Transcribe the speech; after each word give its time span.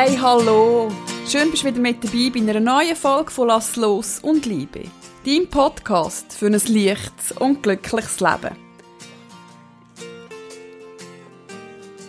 Hey, 0.00 0.16
hallo! 0.16 0.92
Schön, 1.26 1.50
bist 1.50 1.64
du 1.64 1.66
wieder 1.66 1.80
mit 1.80 2.04
dabei 2.04 2.30
bei 2.32 2.38
einer 2.38 2.60
neuen 2.60 2.94
Folge 2.94 3.32
von 3.32 3.48
Lass 3.48 3.74
los 3.74 4.20
und 4.22 4.46
Liebe. 4.46 4.84
Dein 5.26 5.50
Podcast 5.50 6.34
für 6.34 6.46
ein 6.46 6.52
leichtes 6.52 7.32
und 7.40 7.64
glückliches 7.64 8.20
Leben. 8.20 8.54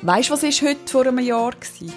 Weißt 0.04 0.30
du, 0.30 0.34
was 0.34 0.44
ist 0.44 0.62
heute 0.62 0.88
vor 0.88 1.08
einem 1.08 1.18
Jahr 1.18 1.52
war? 1.52 1.94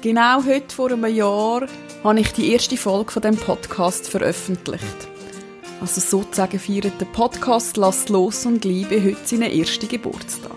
Genau 0.00 0.44
heute 0.44 0.72
vor 0.72 0.92
einem 0.92 1.12
Jahr 1.12 1.66
habe 2.04 2.20
ich 2.20 2.32
die 2.34 2.52
erste 2.52 2.76
Folge 2.76 3.10
von 3.10 3.22
dem 3.22 3.36
Podcast 3.36 4.08
veröffentlicht. 4.08 5.08
Also 5.80 6.00
sozusagen 6.00 6.60
feiert 6.60 7.00
der 7.00 7.06
Podcast 7.06 7.76
Lass 7.78 8.08
los 8.08 8.46
und 8.46 8.64
Liebe 8.64 9.02
heute 9.02 9.18
seinen 9.24 9.50
ersten 9.50 9.88
Geburtstag. 9.88 10.52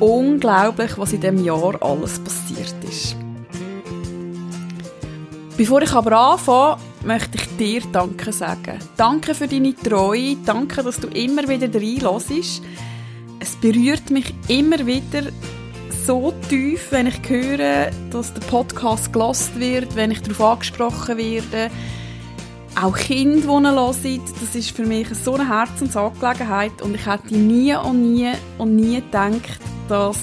Unglaublich, 0.00 0.96
was 0.96 1.12
in 1.12 1.20
dem 1.20 1.44
Jahr 1.44 1.82
alles 1.82 2.18
passiert 2.18 2.74
ist. 2.88 3.17
Bevor 5.58 5.82
ich 5.82 5.92
aber 5.92 6.16
anfange, 6.16 6.76
möchte 7.04 7.36
ich 7.36 7.56
dir 7.56 7.82
Danke 7.90 8.30
sagen. 8.30 8.78
Danke 8.96 9.34
für 9.34 9.48
deine 9.48 9.74
Treue, 9.74 10.36
danke, 10.46 10.84
dass 10.84 11.00
du 11.00 11.08
immer 11.08 11.48
wieder 11.48 11.66
reinlässt. 11.74 12.62
Es 13.40 13.56
berührt 13.56 14.08
mich 14.10 14.32
immer 14.46 14.86
wieder 14.86 15.32
so 16.06 16.32
tief, 16.48 16.92
wenn 16.92 17.08
ich 17.08 17.28
höre, 17.28 17.90
dass 18.10 18.32
der 18.34 18.40
Podcast 18.42 19.12
gelost 19.12 19.58
wird, 19.58 19.96
wenn 19.96 20.12
ich 20.12 20.22
darauf 20.22 20.40
angesprochen 20.40 21.18
werde. 21.18 21.72
Auch 22.80 22.96
Kinder, 22.96 23.40
die 23.40 23.48
ihn 23.48 23.66
hören, 23.66 24.22
das 24.40 24.54
ist 24.54 24.70
für 24.70 24.86
mich 24.86 25.08
so 25.12 25.34
eine 25.34 25.48
Herzensangelegenheit 25.48 26.80
und 26.82 26.94
ich 26.94 27.04
hätte 27.04 27.36
nie 27.36 27.74
und 27.74 28.12
nie 28.12 28.30
und 28.58 28.76
nie 28.76 29.02
gedacht, 29.02 29.58
dass 29.88 30.18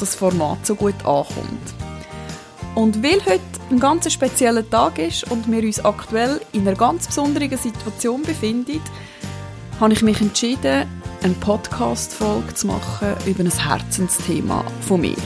das 0.00 0.16
Format 0.16 0.66
so 0.66 0.74
gut 0.74 0.96
ankommt. 1.04 1.77
Und 2.78 3.02
weil 3.02 3.20
heute 3.26 3.40
ein 3.72 3.80
ganz 3.80 4.10
spezieller 4.12 4.70
Tag 4.70 5.00
ist 5.00 5.28
und 5.32 5.50
wir 5.50 5.64
uns 5.64 5.84
aktuell 5.84 6.40
in 6.52 6.60
einer 6.60 6.76
ganz 6.76 7.08
besonderen 7.08 7.58
Situation 7.58 8.22
befinden, 8.22 8.80
habe 9.80 9.94
ich 9.94 10.02
mich 10.02 10.20
entschieden, 10.20 10.86
eine 11.20 11.34
Podcast-Folge 11.40 12.54
zu 12.54 12.68
machen 12.68 13.16
über 13.26 13.40
ein 13.40 13.50
Herzensthema 13.50 14.64
von 14.82 15.00
mir. 15.00 15.16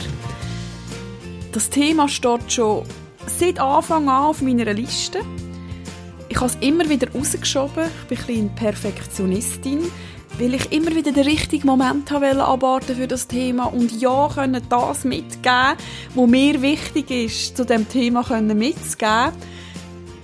Das 1.53 1.69
Thema 1.69 2.09
steht 2.09 2.51
schon 2.51 2.85
seit 3.27 3.61
Anfang 3.61 4.09
an 4.09 4.25
auf 4.25 4.41
meiner 4.41 4.73
Liste. 4.73 5.21
Ich 6.31 6.37
habe 6.37 6.47
es 6.47 6.57
immer 6.63 6.89
wieder 6.89 7.13
rausgeschoben. 7.13 7.85
Ich 7.85 8.07
bin 8.07 8.17
ein 8.19 8.25
bisschen 8.25 8.55
Perfektionistin 8.55 9.91
weil 10.39 10.55
ich 10.55 10.73
immer 10.73 10.95
wieder 10.95 11.13
den 11.13 11.25
richtigen 11.25 11.67
Moment 11.67 12.11
wollte 12.11 12.95
für 12.95 13.07
das 13.07 13.27
Thema 13.27 13.65
und 13.65 14.01
ja 14.01 14.29
können 14.33 14.63
das 14.69 15.05
mitgeben, 15.05 15.77
was 16.15 16.29
mir 16.29 16.63
wichtig 16.63 17.11
ist, 17.11 17.57
zu 17.57 17.65
dem 17.65 17.89
Thema 17.89 18.25
mitzugeben, 18.41 19.33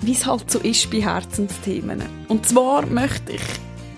wie 0.01 0.13
es 0.13 0.27
halt 0.27 0.51
so 0.51 0.59
ist 0.61 0.91
bei 0.91 1.03
Herzensthemen. 1.03 2.03
Und 2.29 2.47
zwar 2.47 2.87
möchte 2.87 3.33
ich 3.33 3.43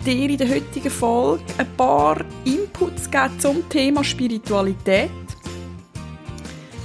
dir 0.05 0.31
in 0.31 0.39
der 0.39 0.49
heutigen 0.49 0.91
Folge 0.91 1.45
ein 1.59 1.77
paar 1.77 2.25
Inputs 2.45 3.11
geben 3.11 3.39
zum 3.39 3.69
Thema 3.69 4.03
Spiritualität. 4.03 5.11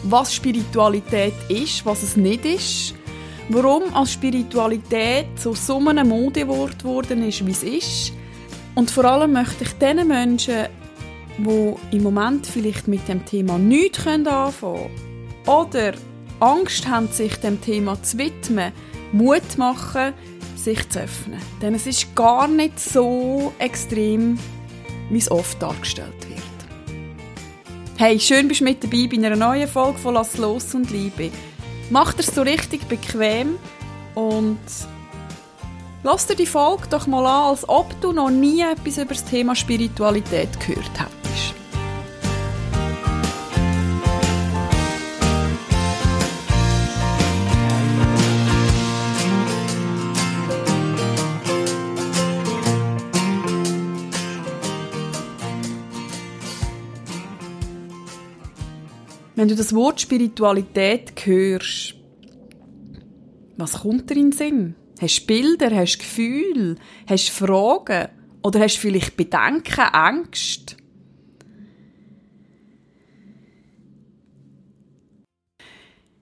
Was 0.03 0.36
Spiritualität 0.36 1.34
ist, 1.50 1.86
was 1.86 2.03
es 2.03 2.16
nicht 2.16 2.46
ist, 2.46 2.94
warum 3.50 3.84
als 3.96 4.14
Spiritualität 4.14 5.28
so 5.38 5.56
so 5.56 5.80
ein 5.80 6.08
Modewort 6.08 6.80
geworden 6.80 7.28
ist, 7.28 7.46
wie 7.46 7.52
es 7.52 7.64
ist, 7.64 8.14
und 8.76 8.92
vor 8.92 9.06
allem 9.06 9.34
möchte 9.34 9.64
ich 9.64 9.72
den 9.73 10.08
Menschen, 10.08 10.68
die 11.38 11.95
im 11.95 12.04
Moment 12.04 12.45
vielleicht 12.45 12.88
mit 12.88 13.08
dem 13.08 13.26
Thema 13.26 13.58
nichts 13.58 14.06
anfangen 14.06 14.54
können 14.59 14.90
oder 15.45 15.94
Angst 16.40 16.88
haben, 16.88 17.08
sich 17.08 17.36
dem 17.38 17.62
Thema 17.62 18.02
zu 18.03 18.18
widmen, 18.18 18.74
Mut 19.12 19.58
machen, 19.58 20.13
sich 20.56 20.88
zu 20.90 21.00
öffnen. 21.02 21.40
Denn 21.62 21.75
es 21.75 21.88
ist 21.88 22.13
gar 22.16 22.47
nicht 22.47 22.80
so 22.80 23.53
extrem, 23.59 24.38
wie 25.09 25.18
es 25.18 25.31
oft 25.31 25.62
dargestellt 25.62 26.30
wird. 26.30 26.42
Hey, 27.97 28.19
schön 28.19 28.47
bist 28.50 28.59
du 28.59 28.66
mit 28.66 28.84
dabei 28.84 29.07
bei 29.09 29.18
einer 29.18 29.38
neuen 29.38 29.69
Folge 29.69 30.00
von 30.00 30.16
Lass 30.16 30.38
los 30.38 30.75
und 30.75 30.92
Liebe. 30.92 31.31
Mach 31.90 32.13
dir 32.13 32.24
so 32.24 32.42
richtig 32.42 32.84
bequem 32.90 33.57
und 34.16 34.59
Lass 36.06 36.28
dir 36.28 36.36
die 36.36 36.46
Folge 36.46 36.84
doch 36.88 37.08
mal 37.08 37.26
an, 37.26 37.50
als 37.50 37.68
ob 37.68 38.00
du 38.00 38.12
noch 38.12 38.30
nie 38.30 38.62
etwas 38.62 39.00
über 39.00 39.16
das 39.16 39.26
Thema 39.26 39.56
Spiritualität 39.56 40.50
gehört 40.60 40.92
hättest. 41.00 41.56
Wenn 59.34 59.48
du 59.48 59.56
das 59.56 59.74
Wort 59.74 60.00
Spiritualität 60.00 61.14
hörst, 61.26 61.96
was 63.58 63.74
kommt 63.80 64.12
dir 64.12 64.18
in 64.18 64.30
den 64.30 64.32
Sinn? 64.34 64.76
Hast 65.01 65.22
du 65.22 65.25
Bilder, 65.28 65.75
hast 65.75 65.97
du 65.97 66.00
Gefühle, 66.00 66.75
hast 67.07 67.28
du 67.29 67.45
Fragen 67.45 68.09
oder 68.44 68.59
hast 68.61 68.78
du 68.78 68.81
vielleicht 68.81 69.17
Bedenken, 69.17 69.81
Angst? 69.81 70.78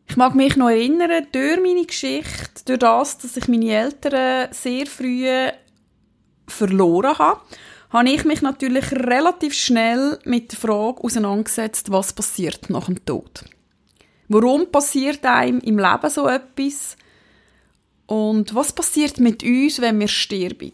Ich 0.07 0.17
mag 0.17 0.35
mich 0.35 0.55
noch 0.55 0.69
erinnern, 0.69 1.27
durch 1.31 1.59
meine 1.59 1.85
Geschichte, 1.85 2.63
durch 2.65 2.79
das, 2.79 3.17
dass 3.17 3.37
ich 3.37 3.47
meine 3.47 3.71
Eltern 3.71 4.49
sehr 4.51 4.85
früh 4.85 5.27
verloren 6.47 7.17
habe, 7.17 7.41
habe 7.89 8.09
ich 8.09 8.25
mich 8.25 8.41
natürlich 8.41 8.91
relativ 8.91 9.53
schnell 9.53 10.19
mit 10.23 10.51
der 10.51 10.59
Frage 10.59 11.03
auseinandergesetzt, 11.03 11.91
was 11.91 12.13
passiert 12.13 12.69
nach 12.69 12.85
dem 12.85 13.03
Tod. 13.05 13.45
Warum 14.27 14.71
passiert 14.71 15.25
einem 15.25 15.59
im 15.59 15.77
Leben 15.77 16.09
so 16.09 16.27
etwas? 16.27 16.97
Und 18.05 18.53
was 18.53 18.73
passiert 18.73 19.19
mit 19.19 19.43
uns, 19.43 19.81
wenn 19.81 19.99
wir 19.99 20.07
sterben? 20.07 20.73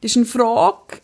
Das 0.00 0.14
war 0.14 0.20
eine 0.20 0.26
Frage, 0.26 1.00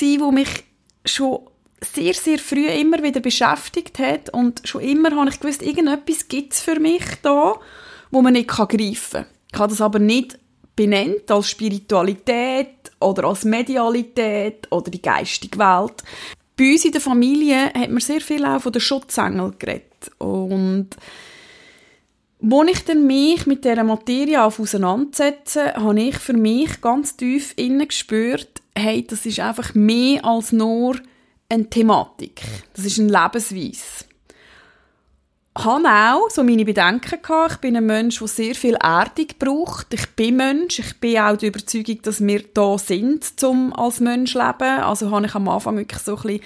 die 0.00 0.18
mich 0.18 0.64
schon 1.04 1.40
sehr, 1.80 2.14
sehr 2.14 2.38
früh 2.38 2.66
immer 2.66 3.02
wieder 3.02 3.20
beschäftigt 3.20 3.98
hat. 3.98 4.30
Und 4.30 4.62
schon 4.64 4.82
immer 4.82 5.14
habe 5.16 5.30
ich 5.30 5.40
gewusst, 5.40 5.62
irgendetwas 5.62 6.28
gibt 6.28 6.52
es 6.52 6.60
für 6.60 6.78
mich 6.78 7.04
da, 7.22 7.54
wo 8.10 8.22
man 8.22 8.34
nicht 8.34 8.48
greifen 8.48 8.70
kann. 9.12 9.26
Ich 9.52 9.58
habe 9.58 9.70
das 9.70 9.80
aber 9.80 9.98
nicht 9.98 10.38
benannt 10.76 11.30
als 11.30 11.50
Spiritualität 11.50 12.90
oder 13.00 13.24
als 13.24 13.44
Medialität 13.44 14.70
oder 14.70 14.90
die 14.90 15.02
geistige 15.02 15.58
Welt. 15.58 16.02
Bei 16.56 16.72
uns 16.72 16.84
in 16.84 16.92
der 16.92 17.00
Familie 17.00 17.72
hat 17.72 17.90
man 17.90 18.00
sehr 18.00 18.20
viel 18.20 18.44
auch 18.44 18.60
von 18.60 18.72
den 18.72 18.80
Schutzengel 18.80 19.54
geredet. 19.58 20.10
Und 20.18 20.90
als 22.42 22.70
ich 22.70 22.84
dann 22.84 23.06
mich 23.06 23.46
mit 23.46 23.64
dieser 23.64 23.84
Materie 23.84 24.42
auseinandersetze, 24.42 25.74
habe 25.74 26.00
ich 26.00 26.16
für 26.16 26.32
mich 26.32 26.80
ganz 26.80 27.16
tief 27.16 27.52
innen 27.56 27.86
gespürt, 27.86 28.62
hey, 28.74 29.06
das 29.06 29.26
ist 29.26 29.40
einfach 29.40 29.74
mehr 29.74 30.24
als 30.24 30.52
nur 30.52 30.96
eine 31.48 31.68
Thematik. 31.68 32.40
Das 32.74 32.84
ist 32.84 32.98
eine 32.98 33.08
Lebensweise. 33.08 34.04
Ich 35.58 35.64
hatte 35.64 35.88
auch 35.88 36.30
so 36.30 36.44
meine 36.44 36.64
Bedenken 36.64 37.20
gehabt. 37.20 37.52
Ich 37.52 37.56
bin 37.58 37.76
ein 37.76 37.84
Mensch, 37.84 38.20
der 38.20 38.28
sehr 38.28 38.54
viel 38.54 38.76
Erdung 38.76 39.26
braucht. 39.38 39.92
Ich 39.92 40.08
bin 40.10 40.36
Mensch. 40.36 40.78
Ich 40.78 40.98
bin 41.00 41.18
auch 41.18 41.36
der 41.36 41.48
Überzeugung, 41.48 42.00
dass 42.02 42.24
wir 42.24 42.44
da 42.54 42.78
sind, 42.78 43.42
um 43.42 43.72
als 43.74 44.00
Mensch 44.00 44.32
zu 44.32 44.38
leben. 44.38 44.80
Also 44.80 45.10
habe 45.10 45.26
ich 45.26 45.34
am 45.34 45.48
Anfang 45.48 45.76
wirklich 45.76 46.00
so 46.00 46.16
ein 46.16 46.22
bisschen 46.22 46.40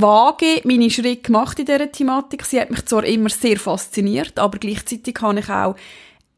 vage 0.00 0.60
meine 0.64 0.90
Schritte 0.90 1.22
gemacht 1.22 1.58
in 1.58 1.66
dieser 1.66 1.90
Thematik. 1.90 2.44
Sie 2.44 2.60
hat 2.60 2.70
mich 2.70 2.84
zwar 2.86 3.04
immer 3.04 3.30
sehr 3.30 3.58
fasziniert, 3.58 4.38
aber 4.38 4.58
gleichzeitig 4.58 5.16
habe 5.20 5.40
ich 5.40 5.48
auch 5.48 5.76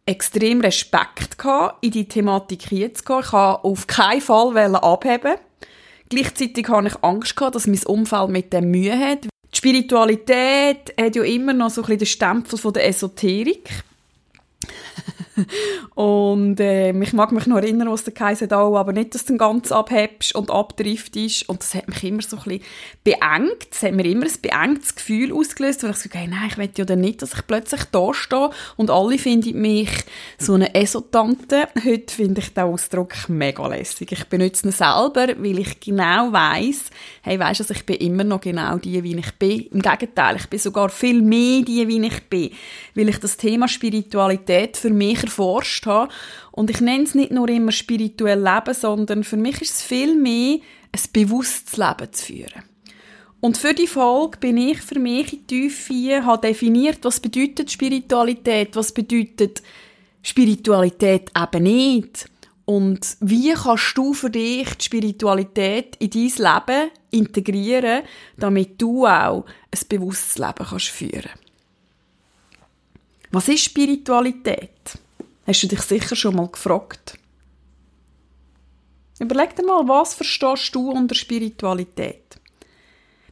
extrem 0.06 0.60
Respekt 0.60 1.38
gehabt, 1.38 1.84
in 1.84 1.90
die 1.90 2.08
Thematik 2.08 2.62
hineinzugehen. 2.62 3.20
Ich 3.20 3.32
wollte 3.32 3.64
auf 3.64 3.86
keinen 3.86 4.20
Fall 4.20 4.74
abheben. 4.76 5.36
Gleichzeitig 6.08 6.68
habe 6.68 6.88
ich 6.88 6.94
Angst 7.02 7.36
gehabt, 7.36 7.54
dass 7.54 7.66
mein 7.66 7.84
Umfeld 7.84 8.30
mit 8.30 8.52
dem 8.52 8.70
Mühe 8.70 8.98
hat. 8.98 9.24
Die 9.24 9.56
Spiritualität 9.56 10.94
hat 10.98 11.16
ja 11.16 11.22
immer 11.22 11.52
noch 11.52 11.70
so 11.70 11.82
ein 11.82 11.86
bisschen 11.86 11.98
den 11.98 12.06
Stempel 12.06 12.58
von 12.58 12.72
der 12.72 12.86
Esoterik. 12.86 13.68
und 15.94 16.60
äh, 16.60 16.90
ich 16.90 17.12
mag 17.12 17.32
mich 17.32 17.46
noch 17.46 17.56
erinnern, 17.56 17.90
was 17.90 18.04
der 18.04 18.14
Kaiser 18.14 18.46
da 18.46 18.58
aber 18.58 18.92
nicht, 18.92 19.14
dass 19.14 19.24
du 19.24 19.36
dann 19.36 19.38
ganz 19.38 19.72
abhebst 19.72 20.34
und 20.34 20.50
abdriftest. 20.50 21.48
Und 21.48 21.62
das 21.62 21.74
hat 21.74 21.88
mich 21.88 22.04
immer 22.04 22.22
so 22.22 22.36
ein 22.36 22.42
bisschen 22.42 22.62
beengt. 23.04 23.68
Das 23.70 23.82
hat 23.82 23.92
mir 23.92 24.04
immer 24.04 24.26
ein 24.26 24.32
beengtes 24.42 24.94
Gefühl 24.94 25.32
ausgelöst, 25.32 25.82
weil 25.82 25.90
ich 25.90 25.96
so, 25.96 26.08
hey, 26.12 26.28
nein, 26.28 26.48
ich 26.48 26.58
will 26.58 26.70
ja 26.76 26.96
nicht, 26.96 27.22
dass 27.22 27.34
ich 27.34 27.46
plötzlich 27.46 27.84
da 27.84 28.12
stehe 28.14 28.50
und 28.76 28.90
alle 28.90 29.18
finden 29.18 29.60
mich 29.60 29.90
so 30.38 30.54
eine 30.54 30.74
Esotante. 30.74 31.68
Heute 31.84 32.14
finde 32.14 32.40
ich 32.40 32.54
den 32.54 32.64
Ausdruck 32.64 33.28
mega 33.28 33.66
lässig. 33.66 34.12
Ich 34.12 34.24
benutze 34.24 34.66
ihn 34.66 34.72
selber, 34.72 35.28
weil 35.38 35.58
ich 35.58 35.80
genau 35.80 36.32
weiss, 36.32 36.90
hey, 37.28 37.38
weisst 37.38 37.68
du, 37.68 37.74
ich 37.74 37.84
bin 37.84 37.96
immer 37.96 38.24
noch 38.24 38.40
genau 38.40 38.78
die, 38.78 39.02
wie 39.02 39.16
ich 39.16 39.32
bin. 39.32 39.66
Im 39.70 39.82
Gegenteil, 39.82 40.36
ich 40.36 40.46
bin 40.46 40.58
sogar 40.58 40.88
viel 40.88 41.20
mehr 41.20 41.62
die, 41.62 41.86
wie 41.86 42.06
ich 42.06 42.22
bin, 42.22 42.50
weil 42.94 43.10
ich 43.10 43.18
das 43.18 43.36
Thema 43.36 43.68
Spiritualität 43.68 44.78
für 44.78 44.88
mich 44.88 45.22
erforscht 45.22 45.84
habe. 45.84 46.10
Und 46.52 46.70
ich 46.70 46.80
nenne 46.80 47.04
es 47.04 47.14
nicht 47.14 47.30
nur 47.30 47.48
immer 47.50 47.70
spirituell 47.70 48.42
Leben, 48.42 48.74
sondern 48.74 49.24
für 49.24 49.36
mich 49.36 49.60
ist 49.60 49.76
es 49.76 49.82
viel 49.82 50.16
mehr, 50.16 50.58
ein 50.90 51.00
bewusstes 51.12 51.76
Leben 51.76 52.12
zu 52.12 52.24
führen. 52.24 52.62
Und 53.40 53.58
für 53.58 53.74
die 53.74 53.86
Folge 53.86 54.38
bin 54.38 54.56
ich 54.56 54.80
für 54.80 54.98
mich 54.98 55.32
in 55.32 55.46
Tiefe, 55.46 56.24
habe 56.24 56.48
definiert, 56.48 57.00
was 57.02 57.20
bedeutet 57.20 57.70
Spiritualität, 57.70 58.74
was 58.74 58.92
bedeutet 58.92 59.62
Spiritualität 60.22 61.30
eben 61.38 61.62
nicht. 61.62 62.26
Und 62.68 63.16
wie 63.20 63.54
kannst 63.54 63.96
du 63.96 64.12
für 64.12 64.28
dich 64.28 64.68
die 64.74 64.84
Spiritualität 64.84 65.96
in 66.00 66.10
dein 66.10 66.66
Leben 66.66 66.90
integrieren, 67.10 68.02
damit 68.36 68.78
du 68.82 69.06
auch 69.06 69.46
ein 69.70 69.88
bewusstes 69.88 70.36
Leben 70.36 70.66
kannst 70.68 70.88
führen 70.88 71.30
Was 73.30 73.48
ist 73.48 73.64
Spiritualität? 73.64 74.98
Hast 75.46 75.62
du 75.62 75.66
dich 75.66 75.80
sicher 75.80 76.14
schon 76.14 76.36
mal 76.36 76.48
gefragt? 76.48 77.18
Überleg 79.18 79.56
dir 79.56 79.64
mal, 79.64 79.88
was 79.88 80.12
verstehst 80.12 80.74
du 80.74 80.90
unter 80.90 81.14
Spiritualität? 81.14 82.38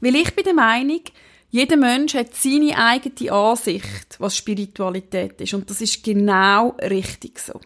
Weil 0.00 0.14
ich 0.14 0.34
bin 0.34 0.44
der 0.44 0.54
Meinung, 0.54 1.02
jeder 1.50 1.76
Mensch 1.76 2.14
hat 2.14 2.34
seine 2.34 2.78
eigene 2.78 3.30
Ansicht, 3.32 4.16
was 4.18 4.34
Spiritualität 4.34 5.38
ist. 5.42 5.52
Und 5.52 5.68
das 5.68 5.82
ist 5.82 6.02
genau 6.02 6.70
richtig 6.80 7.38
so. 7.38 7.60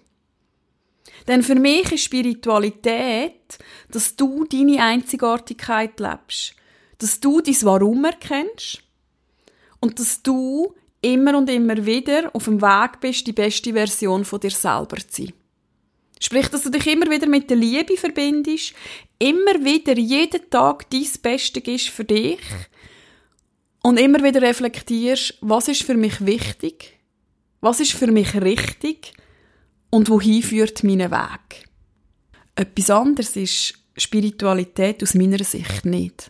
Denn 1.28 1.42
für 1.42 1.54
mich 1.54 1.92
ist 1.92 2.04
Spiritualität, 2.04 3.58
dass 3.90 4.16
du 4.16 4.44
deine 4.44 4.82
Einzigartigkeit 4.82 5.98
lebst. 6.00 6.54
Dass 6.98 7.20
du 7.20 7.40
dein 7.40 7.56
Warum 7.62 8.04
erkennst. 8.04 8.82
Und 9.80 9.98
dass 9.98 10.22
du 10.22 10.74
immer 11.00 11.36
und 11.36 11.48
immer 11.48 11.84
wieder 11.84 12.30
auf 12.34 12.44
dem 12.44 12.60
Weg 12.60 13.00
bist, 13.00 13.26
die 13.26 13.32
beste 13.32 13.72
Version 13.72 14.24
von 14.24 14.40
dir 14.40 14.50
selber 14.50 14.96
zu 14.96 15.24
sein. 15.24 15.32
Sprich, 16.22 16.48
dass 16.48 16.62
du 16.62 16.70
dich 16.70 16.86
immer 16.86 17.10
wieder 17.10 17.26
mit 17.26 17.48
der 17.48 17.56
Liebe 17.56 17.96
verbindest, 17.96 18.74
immer 19.18 19.64
wieder 19.64 19.96
jeden 19.96 20.50
Tag 20.50 20.90
dein 20.90 21.06
Beste 21.22 21.62
gibst 21.62 21.88
für 21.88 22.04
dich 22.04 22.40
und 23.82 23.98
immer 23.98 24.22
wieder 24.22 24.42
reflektierst, 24.42 25.38
was 25.40 25.68
ist 25.68 25.82
für 25.82 25.94
mich 25.94 26.24
wichtig, 26.26 26.98
was 27.62 27.80
ist 27.80 27.92
für 27.92 28.12
mich 28.12 28.34
richtig 28.34 29.14
und 29.90 30.08
wohin 30.08 30.42
führt 30.42 30.84
mein 30.84 31.10
Weg. 31.10 31.68
Etwas 32.54 32.90
anderes 32.90 33.36
ist 33.36 33.74
Spiritualität 33.96 35.02
aus 35.02 35.14
meiner 35.14 35.42
Sicht 35.44 35.84
nicht. 35.84 36.28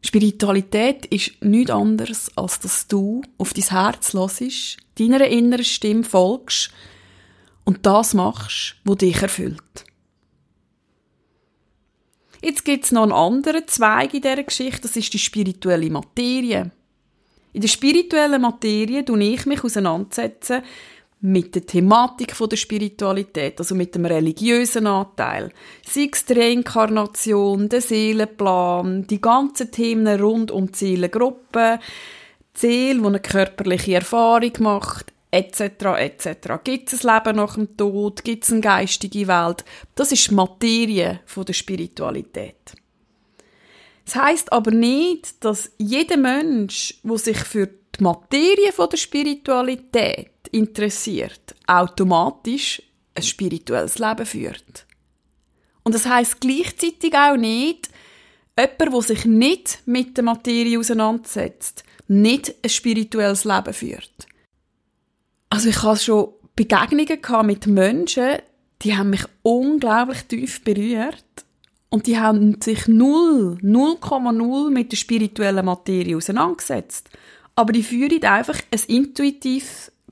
Spiritualität 0.00 1.06
ist 1.06 1.42
nichts 1.42 1.70
anderes, 1.70 2.30
als 2.36 2.60
dass 2.60 2.86
du 2.86 3.22
auf 3.38 3.54
dein 3.54 3.64
Herz 3.64 4.12
hörst, 4.12 4.76
deiner 4.98 5.26
inneren 5.26 5.64
Stimme 5.64 6.04
folgst 6.04 6.70
und 7.64 7.86
das 7.86 8.14
machst, 8.14 8.76
was 8.84 8.98
dich 8.98 9.20
erfüllt. 9.22 9.84
Jetzt 12.42 12.66
gibt 12.66 12.84
es 12.84 12.92
noch 12.92 13.04
einen 13.04 13.12
anderen 13.12 13.66
Zweig 13.66 14.12
in 14.12 14.20
dieser 14.20 14.42
Geschichte, 14.42 14.82
das 14.82 14.96
ist 14.96 15.14
die 15.14 15.18
spirituelle 15.18 15.88
Materie. 15.88 16.70
In 17.54 17.60
der 17.62 17.68
spirituellen 17.68 18.42
Materie 18.42 19.04
tue 19.04 19.24
ich 19.24 19.46
mich 19.46 19.64
auseinandersetzen 19.64 20.62
mit 21.24 21.54
der 21.54 21.64
Thematik 21.64 22.36
der 22.38 22.56
Spiritualität, 22.56 23.58
also 23.58 23.74
mit 23.74 23.94
dem 23.94 24.04
religiösen 24.04 24.86
Anteil. 24.86 25.50
Sei 25.82 26.10
es 26.12 26.26
die 26.26 26.34
Reinkarnation, 26.34 27.70
der 27.70 27.80
Seelenplan, 27.80 29.06
die 29.06 29.22
ganzen 29.22 29.70
Themen 29.70 30.20
rund 30.20 30.50
um 30.50 30.70
die 30.70 30.76
Seelengruppe, 30.76 31.80
die 32.54 32.60
Seele, 32.60 33.00
die 33.00 33.06
eine 33.06 33.20
körperliche 33.20 33.94
Erfahrung 33.94 34.52
macht, 34.58 35.14
etc. 35.30 35.60
etc. 35.96 36.28
Gibt 36.62 36.92
es 36.92 37.06
ein 37.06 37.14
Leben 37.14 37.36
nach 37.36 37.54
dem 37.54 37.74
Tod? 37.74 38.22
Gibt 38.22 38.44
es 38.44 38.52
eine 38.52 38.60
geistige 38.60 39.26
Welt? 39.26 39.64
Das 39.94 40.12
ist 40.12 40.28
die 40.28 40.34
Materie 40.34 41.20
der 41.34 41.52
Spiritualität. 41.54 42.74
Das 44.04 44.16
heißt 44.16 44.52
aber 44.52 44.72
nicht, 44.72 45.42
dass 45.42 45.72
jeder 45.78 46.18
Mensch, 46.18 47.00
der 47.02 47.16
sich 47.16 47.38
für 47.38 47.66
die 47.66 48.02
Materie 48.02 48.72
der 48.76 48.96
Spiritualität 48.98 50.33
interessiert, 50.54 51.54
automatisch 51.66 52.82
ein 53.14 53.22
spirituelles 53.22 53.98
Leben 53.98 54.26
führt. 54.26 54.86
Und 55.82 55.94
das 55.94 56.06
heißt 56.06 56.40
gleichzeitig 56.40 57.14
auch 57.14 57.36
nicht, 57.36 57.88
jemand, 58.58 58.80
der 58.80 59.02
sich 59.02 59.24
nicht 59.24 59.82
mit 59.86 60.16
der 60.16 60.24
Materie 60.24 60.78
auseinandersetzt, 60.78 61.84
nicht 62.08 62.54
ein 62.62 62.70
spirituelles 62.70 63.44
Leben 63.44 63.72
führt. 63.72 64.26
Also 65.50 65.68
ich 65.68 65.82
hatte 65.82 66.02
schon 66.02 66.28
Begegnungen 66.56 67.46
mit 67.46 67.66
Menschen, 67.66 68.38
die 68.82 68.96
haben 68.96 69.10
mich 69.10 69.24
unglaublich 69.42 70.22
tief 70.24 70.62
berührt 70.62 71.24
und 71.90 72.06
die 72.06 72.18
haben 72.18 72.60
sich 72.60 72.86
null, 72.88 73.58
0,0 73.62 74.70
mit 74.70 74.92
der 74.92 74.96
spirituellen 74.96 75.64
Materie 75.64 76.16
auseinandergesetzt. 76.16 77.08
Aber 77.54 77.72
die 77.72 77.82
führen 77.82 78.24
einfach 78.24 78.60
ein 78.72 78.80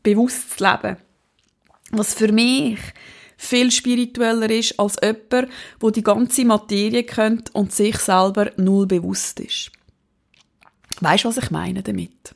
intuitiv 0.02 0.12
bewusstes 0.12 0.60
Leben. 0.60 0.96
Was 1.92 2.14
für 2.14 2.32
mich 2.32 2.78
viel 3.36 3.70
spiritueller 3.70 4.50
ist 4.50 4.78
als 4.78 4.96
jemand, 5.02 5.52
wo 5.80 5.90
die 5.90 6.02
ganze 6.02 6.44
Materie 6.44 7.04
kennt 7.04 7.54
und 7.54 7.72
sich 7.72 7.98
selber 7.98 8.50
null 8.56 8.86
bewusst 8.86 9.40
ist. 9.40 9.72
Weißt 11.00 11.24
du, 11.24 11.28
was 11.28 11.38
ich 11.38 11.50
meine 11.50 11.82
damit? 11.82 12.34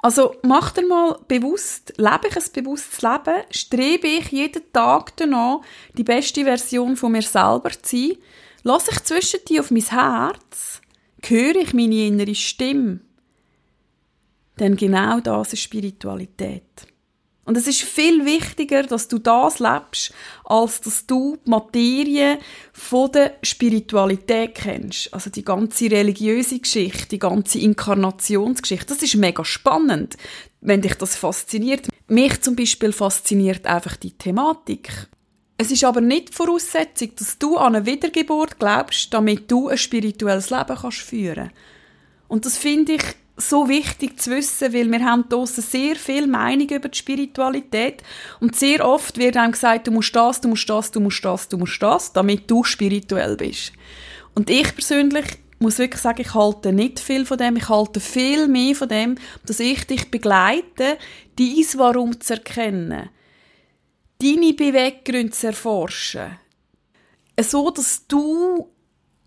Also 0.00 0.36
mach 0.42 0.72
dir 0.72 0.86
mal 0.86 1.18
bewusst, 1.26 1.92
lebe 1.96 2.28
ich 2.28 2.36
ein 2.36 2.52
bewusstes 2.52 3.02
Leben, 3.02 3.42
strebe 3.50 4.06
ich 4.06 4.30
jeden 4.30 4.72
Tag 4.72 5.16
danach, 5.16 5.60
die 5.94 6.04
beste 6.04 6.44
Version 6.44 6.96
von 6.96 7.12
mir 7.12 7.22
selber 7.22 7.70
zu 7.70 7.96
sein, 7.96 8.16
lasse 8.62 8.90
ich 8.92 9.00
zwischen 9.00 9.44
dir 9.48 9.60
auf 9.60 9.70
mein 9.70 9.82
Herz, 9.84 10.80
höre 11.24 11.56
ich 11.56 11.74
meine 11.74 12.06
innere 12.06 12.34
Stimme. 12.34 13.00
Denn 14.58 14.76
genau 14.76 15.20
das 15.20 15.52
ist 15.52 15.62
Spiritualität. 15.62 16.62
Und 17.48 17.56
es 17.56 17.66
ist 17.66 17.80
viel 17.80 18.26
wichtiger, 18.26 18.82
dass 18.82 19.08
du 19.08 19.18
das 19.18 19.58
lebst, 19.58 20.12
als 20.44 20.82
dass 20.82 21.06
du 21.06 21.38
die 21.46 21.48
Materie 21.48 22.38
von 22.74 23.10
der 23.10 23.36
Spiritualität 23.42 24.54
kennst. 24.54 25.14
Also 25.14 25.30
die 25.30 25.44
ganze 25.44 25.90
religiöse 25.90 26.58
Geschichte, 26.58 27.08
die 27.08 27.18
ganze 27.18 27.58
Inkarnationsgeschichte. 27.60 28.84
Das 28.84 29.02
ist 29.02 29.16
mega 29.16 29.46
spannend, 29.46 30.18
wenn 30.60 30.82
dich 30.82 30.92
das 30.96 31.16
fasziniert. 31.16 31.88
Mich 32.06 32.38
zum 32.42 32.54
Beispiel 32.54 32.92
fasziniert 32.92 33.64
einfach 33.64 33.96
die 33.96 34.12
Thematik. 34.12 34.90
Es 35.56 35.70
ist 35.70 35.84
aber 35.84 36.02
nicht 36.02 36.34
Voraussetzung, 36.34 37.12
dass 37.16 37.38
du 37.38 37.56
an 37.56 37.76
eine 37.76 37.86
Wiedergeburt 37.86 38.58
glaubst, 38.58 39.14
damit 39.14 39.50
du 39.50 39.68
ein 39.68 39.78
spirituelles 39.78 40.50
Leben 40.50 40.76
kannst 40.76 40.98
führen. 40.98 41.50
Und 42.28 42.44
das 42.44 42.58
finde 42.58 42.92
ich 42.92 43.02
so 43.40 43.68
wichtig 43.68 44.20
zu 44.20 44.32
wissen, 44.32 44.72
weil 44.72 44.90
wir 44.90 45.04
haben 45.04 45.28
draussen 45.28 45.62
sehr 45.62 45.96
viel 45.96 46.26
Meinung 46.26 46.68
über 46.68 46.88
die 46.88 46.98
Spiritualität. 46.98 48.02
Und 48.40 48.56
sehr 48.56 48.86
oft 48.86 49.16
wird 49.16 49.36
einem 49.36 49.52
gesagt, 49.52 49.86
du 49.86 49.92
musst 49.92 50.14
das, 50.14 50.40
du 50.40 50.48
musst 50.48 50.68
das, 50.68 50.90
du 50.90 51.00
musst 51.00 51.24
das, 51.24 51.48
du 51.48 51.56
musst 51.56 51.82
das, 51.82 52.12
damit 52.12 52.50
du 52.50 52.64
spirituell 52.64 53.36
bist. 53.36 53.72
Und 54.34 54.50
ich 54.50 54.74
persönlich 54.74 55.24
muss 55.60 55.78
wirklich 55.78 56.00
sagen, 56.00 56.20
ich 56.20 56.34
halte 56.34 56.72
nicht 56.72 57.00
viel 57.00 57.24
von 57.24 57.38
dem, 57.38 57.56
ich 57.56 57.68
halte 57.68 58.00
viel 58.00 58.48
mehr 58.48 58.74
von 58.74 58.88
dem, 58.88 59.16
dass 59.46 59.60
ich 59.60 59.86
dich 59.86 60.10
begleite, 60.10 60.98
dies 61.38 61.78
Warum 61.78 62.20
zu 62.20 62.34
erkennen, 62.34 63.08
deine 64.20 64.52
Beweggründe 64.52 65.30
zu 65.30 65.48
erforschen, 65.48 66.38
so 67.40 67.70
dass 67.70 68.06
du 68.06 68.68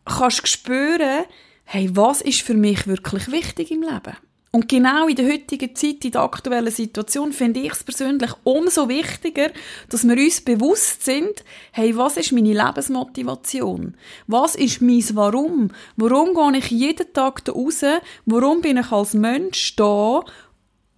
kannst 0.06 0.48
spüren, 0.48 1.26
hey, 1.74 1.90
was 1.94 2.20
ist 2.20 2.42
für 2.42 2.54
mich 2.54 2.86
wirklich 2.86 3.32
wichtig 3.32 3.72
im 3.72 3.82
Leben? 3.82 4.18
Und 4.52 4.68
genau 4.68 5.08
in 5.08 5.16
der 5.16 5.32
heutigen 5.32 5.74
Zeit, 5.74 6.04
in 6.04 6.12
der 6.12 6.24
aktuellen 6.24 6.70
Situation, 6.70 7.32
finde 7.32 7.62
ich 7.62 7.72
es 7.72 7.86
persönlich 7.86 8.32
umso 8.44 8.90
wichtiger, 8.90 9.52
dass 9.88 10.04
wir 10.04 10.18
uns 10.18 10.42
bewusst 10.42 11.06
sind, 11.06 11.46
hey, 11.72 11.96
was 11.96 12.18
ist 12.18 12.34
meine 12.34 12.52
Lebensmotivation? 12.52 13.96
Was 14.28 14.56
ist 14.56 14.82
mein 14.82 15.02
Warum? 15.14 15.72
Warum 15.96 16.34
gehe 16.34 16.60
ich 16.60 16.72
jeden 16.72 17.14
Tag 17.14 17.46
da 17.46 17.54
raus? 17.54 17.86
Warum 18.26 18.60
bin 18.60 18.76
ich 18.76 18.92
als 18.92 19.14
Mensch 19.14 19.74
da? 19.78 20.26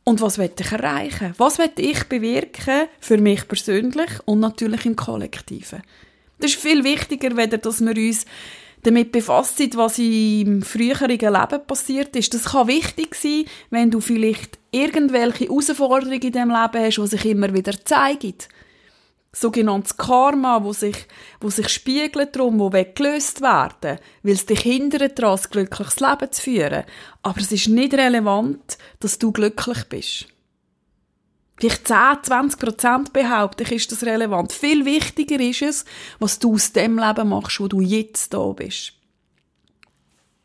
Und 0.03 0.21
was 0.21 0.39
will 0.39 0.49
ich 0.59 0.71
erreichen? 0.71 1.35
Was 1.37 1.59
will 1.59 1.69
ich 1.77 2.03
bewirken 2.05 2.87
für 2.99 3.19
mich 3.19 3.47
persönlich 3.47 4.09
und 4.25 4.39
natürlich 4.39 4.87
im 4.87 4.95
Kollektiven? 4.95 5.83
Das 6.39 6.49
ist 6.49 6.59
viel 6.59 6.83
wichtiger, 6.83 7.37
weder 7.37 7.59
dass 7.59 7.79
wir 7.79 7.95
uns 7.95 8.25
damit 8.83 9.11
befasst 9.11 9.57
sind, 9.57 9.75
was 9.77 9.97
im 9.99 10.61
früheren 10.61 11.09
Leben 11.09 11.65
passiert 11.67 12.15
ist. 12.15 12.33
Das 12.33 12.45
kann 12.45 12.67
wichtig 12.67 13.15
sein, 13.15 13.45
wenn 13.69 13.91
du 13.91 13.99
vielleicht 13.99 14.59
irgendwelche 14.71 15.45
Herausforderungen 15.45 16.21
in 16.21 16.31
deinem 16.31 16.49
Leben 16.49 16.85
hast, 16.85 16.97
die 16.97 17.07
sich 17.07 17.25
immer 17.25 17.53
wieder 17.53 17.73
zeigen. 17.85 18.35
sogenanntes 19.35 19.97
Karma, 19.97 20.63
wo 20.63 20.73
sich, 20.73 21.07
wo 21.39 21.49
sich 21.49 21.69
spiegelt 21.69 22.35
darum, 22.35 22.59
wo 22.59 22.69
gelöst 22.69 23.41
werden, 23.41 23.99
weil 24.21 24.33
es 24.33 24.45
dich 24.45 24.59
hindert 24.59 25.17
daran, 25.17 25.39
ein 25.39 25.49
glückliches 25.49 25.99
Leben 25.99 26.31
zu 26.31 26.41
führen. 26.41 26.83
Aber 27.23 27.39
es 27.39 27.51
ist 27.51 27.67
nicht 27.67 27.93
relevant, 27.93 28.77
dass 28.99 29.17
du 29.17 29.31
glücklich 29.31 29.83
bist. 29.89 30.32
Vielleicht 31.63 31.87
10, 31.87 31.95
20 32.23 32.59
Prozent 32.59 33.13
behaupte 33.13 33.63
ich, 33.63 33.71
ist 33.71 33.91
das 33.93 34.03
relevant. 34.03 34.51
Viel 34.51 34.83
wichtiger 34.83 35.39
ist 35.39 35.61
es, 35.61 35.85
was 36.19 36.37
du 36.37 36.55
aus 36.55 36.73
dem 36.73 36.99
Leben 36.99 37.29
machst, 37.29 37.61
wo 37.61 37.69
du 37.69 37.79
jetzt 37.79 38.33
da 38.33 38.51
bist. 38.51 38.91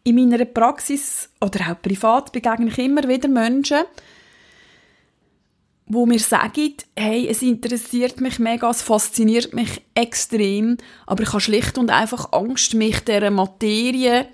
In 0.05 0.15
meiner 0.15 0.45
Praxis 0.45 1.29
oder 1.41 1.73
auch 1.73 1.83
privat 1.83 2.31
begegne 2.31 2.69
ich 2.69 2.79
immer 2.79 3.03
wieder 3.09 3.27
Menschen, 3.27 3.83
wo 5.87 6.07
mir 6.07 6.21
sagen, 6.21 6.75
hey, 6.97 7.27
es 7.27 7.43
interessiert 7.43 8.21
mich 8.21 8.39
mega, 8.39 8.71
es 8.71 8.83
fasziniert 8.83 9.53
mich 9.53 9.83
extrem, 9.97 10.77
aber 11.05 11.25
ich 11.25 11.31
habe 11.31 11.41
schlicht 11.41 11.79
und 11.79 11.91
einfach 11.91 12.33
Angst, 12.33 12.75
mich 12.75 13.01
dieser 13.01 13.33
Materie 13.33 14.29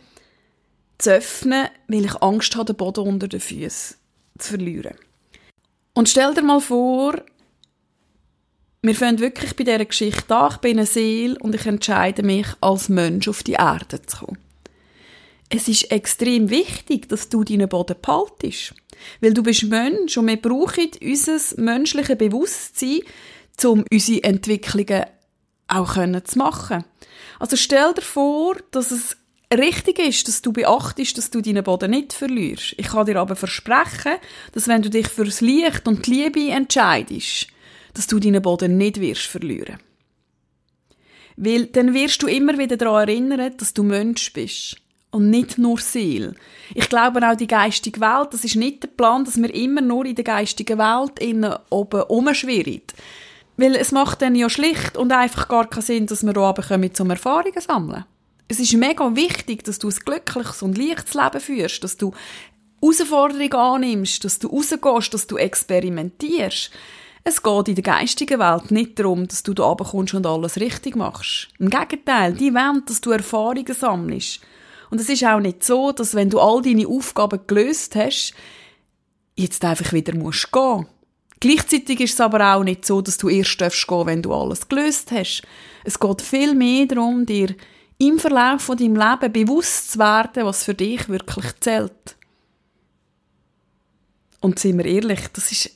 zu 0.98 1.14
öffnen, 1.14 1.68
weil 1.88 2.04
ich 2.04 2.22
Angst 2.22 2.56
habe, 2.56 2.66
den 2.66 2.76
Boden 2.76 3.08
unter 3.08 3.28
den 3.28 3.40
Füßen 3.40 3.96
zu 4.36 4.48
verlieren. 4.50 4.96
Und 5.94 6.08
stell 6.08 6.34
dir 6.34 6.42
mal 6.42 6.60
vor, 6.60 7.14
wir 8.82 8.94
fangen 8.94 9.20
wirklich 9.20 9.56
bei 9.56 9.64
dieser 9.64 9.84
Geschichte 9.84 10.34
an, 10.34 10.50
ich 10.52 10.58
bin 10.58 10.78
eine 10.78 10.86
Seele 10.86 11.38
und 11.38 11.54
ich 11.54 11.64
entscheide 11.66 12.22
mich, 12.22 12.46
als 12.60 12.88
Mensch 12.88 13.28
auf 13.28 13.42
die 13.42 13.52
Erde 13.52 14.02
zu 14.02 14.18
kommen. 14.18 14.38
Es 15.48 15.68
ist 15.68 15.90
extrem 15.90 16.50
wichtig, 16.50 17.08
dass 17.08 17.28
du 17.28 17.44
deinen 17.44 17.68
Boden 17.68 17.96
behaltest. 18.02 18.74
Weil 19.20 19.34
du 19.34 19.42
bist 19.42 19.64
Mensch 19.64 20.16
und 20.16 20.26
wir 20.26 20.36
brauchen 20.36 20.90
unser 21.00 21.38
menschliches 21.62 22.18
Bewusstsein, 22.18 23.00
um 23.62 23.84
unsere 23.90 24.24
Entwicklungen 24.24 25.04
auch 25.68 25.94
zu 25.94 26.38
machen. 26.38 26.84
Also 27.38 27.56
stell 27.56 27.94
dir 27.94 28.02
vor, 28.02 28.56
dass 28.70 28.90
es 28.90 29.16
richtig 29.58 29.98
ist, 29.98 30.28
dass 30.28 30.42
du 30.42 30.52
beachtest, 30.52 31.18
dass 31.18 31.30
du 31.30 31.40
deinen 31.40 31.64
Boden 31.64 31.90
nicht 31.90 32.12
verlierst. 32.12 32.74
Ich 32.76 32.88
kann 32.88 33.06
dir 33.06 33.16
aber 33.16 33.36
versprechen, 33.36 34.14
dass 34.52 34.68
wenn 34.68 34.82
du 34.82 34.90
dich 34.90 35.08
fürs 35.08 35.40
Licht 35.40 35.86
und 35.86 36.06
die 36.06 36.12
Liebe 36.12 36.50
entscheidest, 36.50 37.48
dass 37.94 38.06
du 38.06 38.18
deinen 38.18 38.42
Boden 38.42 38.76
nicht 38.76 39.00
wirst 39.00 39.22
verlieren. 39.22 39.78
Weil 41.36 41.66
dann 41.66 41.94
wirst 41.94 42.22
du 42.22 42.26
immer 42.26 42.58
wieder 42.58 42.76
daran 42.76 43.08
erinnern, 43.08 43.54
dass 43.56 43.74
du 43.74 43.82
Mensch 43.82 44.32
bist 44.32 44.76
und 45.10 45.30
nicht 45.30 45.58
nur 45.58 45.78
Seele. 45.78 46.34
Ich 46.74 46.88
glaube 46.88 47.26
auch 47.28 47.36
die 47.36 47.46
geistige 47.46 48.00
Welt, 48.00 48.28
das 48.32 48.44
ist 48.44 48.56
nicht 48.56 48.82
der 48.82 48.88
Plan, 48.88 49.24
dass 49.24 49.40
wir 49.40 49.52
immer 49.54 49.80
nur 49.80 50.04
in 50.06 50.16
der 50.16 50.24
geistigen 50.24 50.78
Welt 50.78 51.18
innen 51.20 51.54
oben 51.70 52.02
umschwirren. 52.02 52.82
Weil 53.56 53.76
es 53.76 53.92
macht 53.92 54.22
dann 54.22 54.34
ja 54.34 54.50
schlicht 54.50 54.96
und 54.96 55.12
einfach 55.12 55.46
gar 55.48 55.68
keinen 55.68 55.82
Sinn, 55.82 56.06
dass 56.06 56.24
wir 56.24 56.36
oben 56.36 56.64
kommen, 56.64 56.94
zum 56.94 57.10
Erfahrungen 57.10 57.60
sammeln. 57.60 58.04
Es 58.54 58.60
ist 58.60 58.74
mega 58.74 59.16
wichtig, 59.16 59.64
dass 59.64 59.80
du 59.80 59.88
ein 59.88 59.96
glückliches 59.96 60.62
und 60.62 60.78
leichtes 60.78 61.14
Leben 61.14 61.40
führst, 61.40 61.82
dass 61.82 61.96
du 61.96 62.12
Herausforderungen 62.80 63.52
annimmst, 63.52 64.24
dass 64.24 64.38
du 64.38 64.46
rausgehst, 64.46 65.12
dass 65.12 65.26
du 65.26 65.36
experimentierst. 65.36 66.70
Es 67.24 67.42
geht 67.42 67.68
in 67.68 67.74
der 67.74 67.82
geistigen 67.82 68.38
Welt 68.38 68.70
nicht 68.70 68.96
darum, 68.96 69.26
dass 69.26 69.42
du 69.42 69.54
da 69.54 69.74
kommst 69.74 70.14
und 70.14 70.24
alles 70.24 70.60
richtig 70.60 70.94
machst. 70.94 71.48
Im 71.58 71.68
Gegenteil, 71.68 72.34
die 72.34 72.54
wollen, 72.54 72.84
dass 72.86 73.00
du 73.00 73.10
Erfahrungen 73.10 73.74
sammelst. 73.74 74.40
Und 74.88 75.00
es 75.00 75.08
ist 75.08 75.24
auch 75.24 75.40
nicht 75.40 75.64
so, 75.64 75.90
dass 75.90 76.14
wenn 76.14 76.30
du 76.30 76.38
all 76.38 76.62
deine 76.62 76.86
Aufgaben 76.86 77.40
gelöst 77.48 77.96
hast, 77.96 78.34
jetzt 79.34 79.64
einfach 79.64 79.92
wieder 79.92 80.14
musst 80.14 80.52
gehen. 80.52 80.86
Gleichzeitig 81.40 81.98
ist 81.98 82.14
es 82.14 82.20
aber 82.20 82.54
auch 82.54 82.62
nicht 82.62 82.84
so, 82.84 83.02
dass 83.02 83.18
du 83.18 83.28
erst 83.28 83.60
darfst 83.60 83.88
gehen, 83.88 84.06
wenn 84.06 84.22
du 84.22 84.32
alles 84.32 84.68
gelöst 84.68 85.10
hast. 85.10 85.42
Es 85.82 85.98
geht 85.98 86.22
viel 86.22 86.54
mehr 86.54 86.86
darum, 86.86 87.26
dir 87.26 87.56
im 88.08 88.18
Verlauf 88.18 88.62
von 88.62 88.76
deinem 88.76 88.96
Leben 88.96 89.32
bewusst 89.32 89.92
zu 89.92 89.98
werden, 89.98 90.44
was 90.44 90.64
für 90.64 90.74
dich 90.74 91.08
wirklich 91.08 91.46
zählt. 91.60 92.16
Und 94.40 94.58
sind 94.58 94.78
wir 94.78 94.84
ehrlich, 94.84 95.28
das 95.32 95.52
ist 95.52 95.70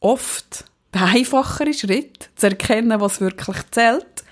oft 0.00 0.64
der 0.92 1.04
einfachere 1.04 1.74
Schritt, 1.74 2.30
zu 2.36 2.46
erkennen, 2.46 3.00
was 3.00 3.20
wirklich 3.20 3.58
zählt. 3.70 4.24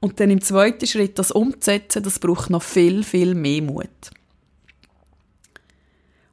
Und 0.00 0.18
dann 0.18 0.30
im 0.30 0.40
zweiten 0.40 0.86
Schritt 0.86 1.18
das 1.18 1.30
umzusetzen, 1.30 2.02
das 2.02 2.18
braucht 2.18 2.50
noch 2.50 2.62
viel, 2.62 3.04
viel 3.04 3.34
mehr 3.34 3.62
Mut. 3.62 3.88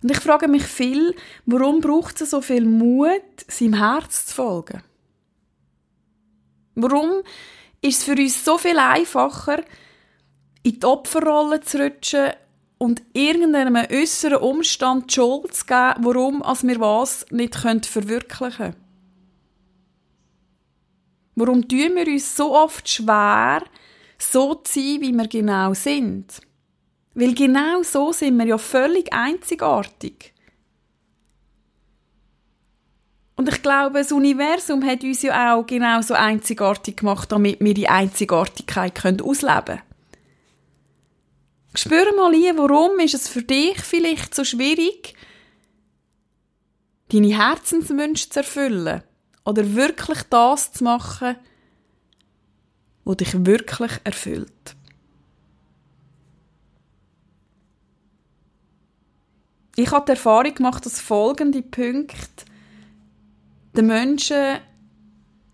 Und 0.01 0.11
ich 0.11 0.19
frage 0.19 0.47
mich 0.47 0.63
viel, 0.63 1.15
warum 1.45 1.81
braucht 1.81 2.19
es 2.21 2.31
so 2.31 2.41
viel 2.41 2.65
Mut, 2.65 3.21
seinem 3.47 3.75
Herz 3.75 4.27
zu 4.27 4.35
folgen? 4.35 4.81
Warum 6.75 7.21
ist 7.81 7.99
es 7.99 8.03
für 8.05 8.13
uns 8.13 8.43
so 8.43 8.57
viel 8.57 8.77
einfacher, 8.77 9.61
in 10.69 10.79
die 10.79 10.85
Opferrolle 10.85 11.61
zu 11.61 11.79
rutschen 11.79 12.31
und 12.77 13.01
irgendeinem 13.13 13.75
äußeren 13.75 14.37
Umstand 14.37 15.09
die 15.09 15.15
Schuld 15.15 15.53
zu 15.53 15.65
geben, 15.65 15.95
warum 15.99 16.41
als 16.41 16.65
wir 16.65 16.79
was 16.79 17.25
nicht 17.31 17.55
verwirklichen 17.55 18.57
können? 18.57 18.75
Warum 21.35 21.67
tun 21.67 21.95
wir 21.95 22.07
uns 22.07 22.35
so 22.35 22.55
oft 22.55 22.87
schwer, 22.87 23.63
so 24.17 24.55
zu 24.55 24.73
sein, 24.79 25.01
wie 25.01 25.13
wir 25.13 25.27
genau 25.27 25.73
sind? 25.73 26.41
Weil 27.15 27.33
genau 27.33 27.81
so 27.83 28.11
sind 28.11 28.37
wir 28.37 28.45
ja 28.45 28.57
völlig 28.57 29.11
einzigartig. 29.11 30.33
Und 33.35 33.47
ich 33.47 33.61
glaube, 33.61 33.99
das 33.99 34.11
Universum 34.11 34.85
hat 34.85 35.01
uns 35.03 35.21
ja 35.21 35.55
auch 35.55 35.65
genau 35.65 36.01
so 36.01 36.13
einzigartig 36.13 36.97
gemacht, 36.97 37.31
damit 37.31 37.61
wir 37.61 37.73
die 37.73 37.87
Einzigartigkeit 37.87 39.01
ausleben 39.21 39.65
können. 39.65 39.88
Spür 41.79 42.15
mal 42.15 42.33
ein, 42.33 42.57
warum 42.57 42.99
ist 42.99 43.13
es 43.13 43.27
für 43.27 43.43
dich 43.43 43.79
vielleicht 43.79 44.35
so 44.35 44.43
schwierig, 44.43 45.13
deine 47.11 47.37
Herzenswünsche 47.37 48.29
zu 48.29 48.39
erfüllen? 48.39 49.03
oder 49.49 49.75
wirklich 49.75 50.21
das 50.29 50.71
zu 50.73 50.83
machen, 50.83 51.35
was 53.03 53.17
dich 53.17 53.45
wirklich 53.45 53.91
erfüllt. 54.03 54.75
Ich 59.75 59.91
habe 59.91 60.05
die 60.05 60.11
Erfahrung 60.11 60.53
gemacht, 60.53 60.85
dass 60.85 60.99
folgende 60.99 61.63
Punkte 61.63 62.45
den 63.75 63.87
Menschen 63.87 64.59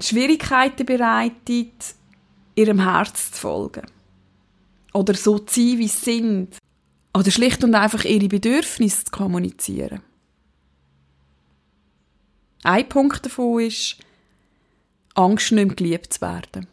Schwierigkeiten 0.01 0.86
bereitet, 0.86 1.96
ihrem 2.55 2.82
Herz 2.82 3.32
zu 3.32 3.39
folgen. 3.39 3.94
Oder 4.95 5.13
so 5.13 5.39
zu 5.39 5.59
sein, 5.59 5.77
wie 5.77 5.87
sie 5.89 6.19
sind. 6.19 6.57
Oder 7.13 7.29
schlicht 7.29 7.63
und 7.65 7.75
einfach 7.75 8.05
ihre 8.05 8.29
Bedürfnisse 8.29 9.03
zu 9.03 9.11
kommunizieren. 9.11 10.01
Ein 12.63 12.87
Punkt 12.87 13.25
davon 13.25 13.59
ist, 13.59 13.97
Angst, 15.13 15.51
nicht 15.51 15.65
mehr 15.67 15.75
geliebt 15.75 16.13
zu 16.13 16.21
werden. 16.21 16.67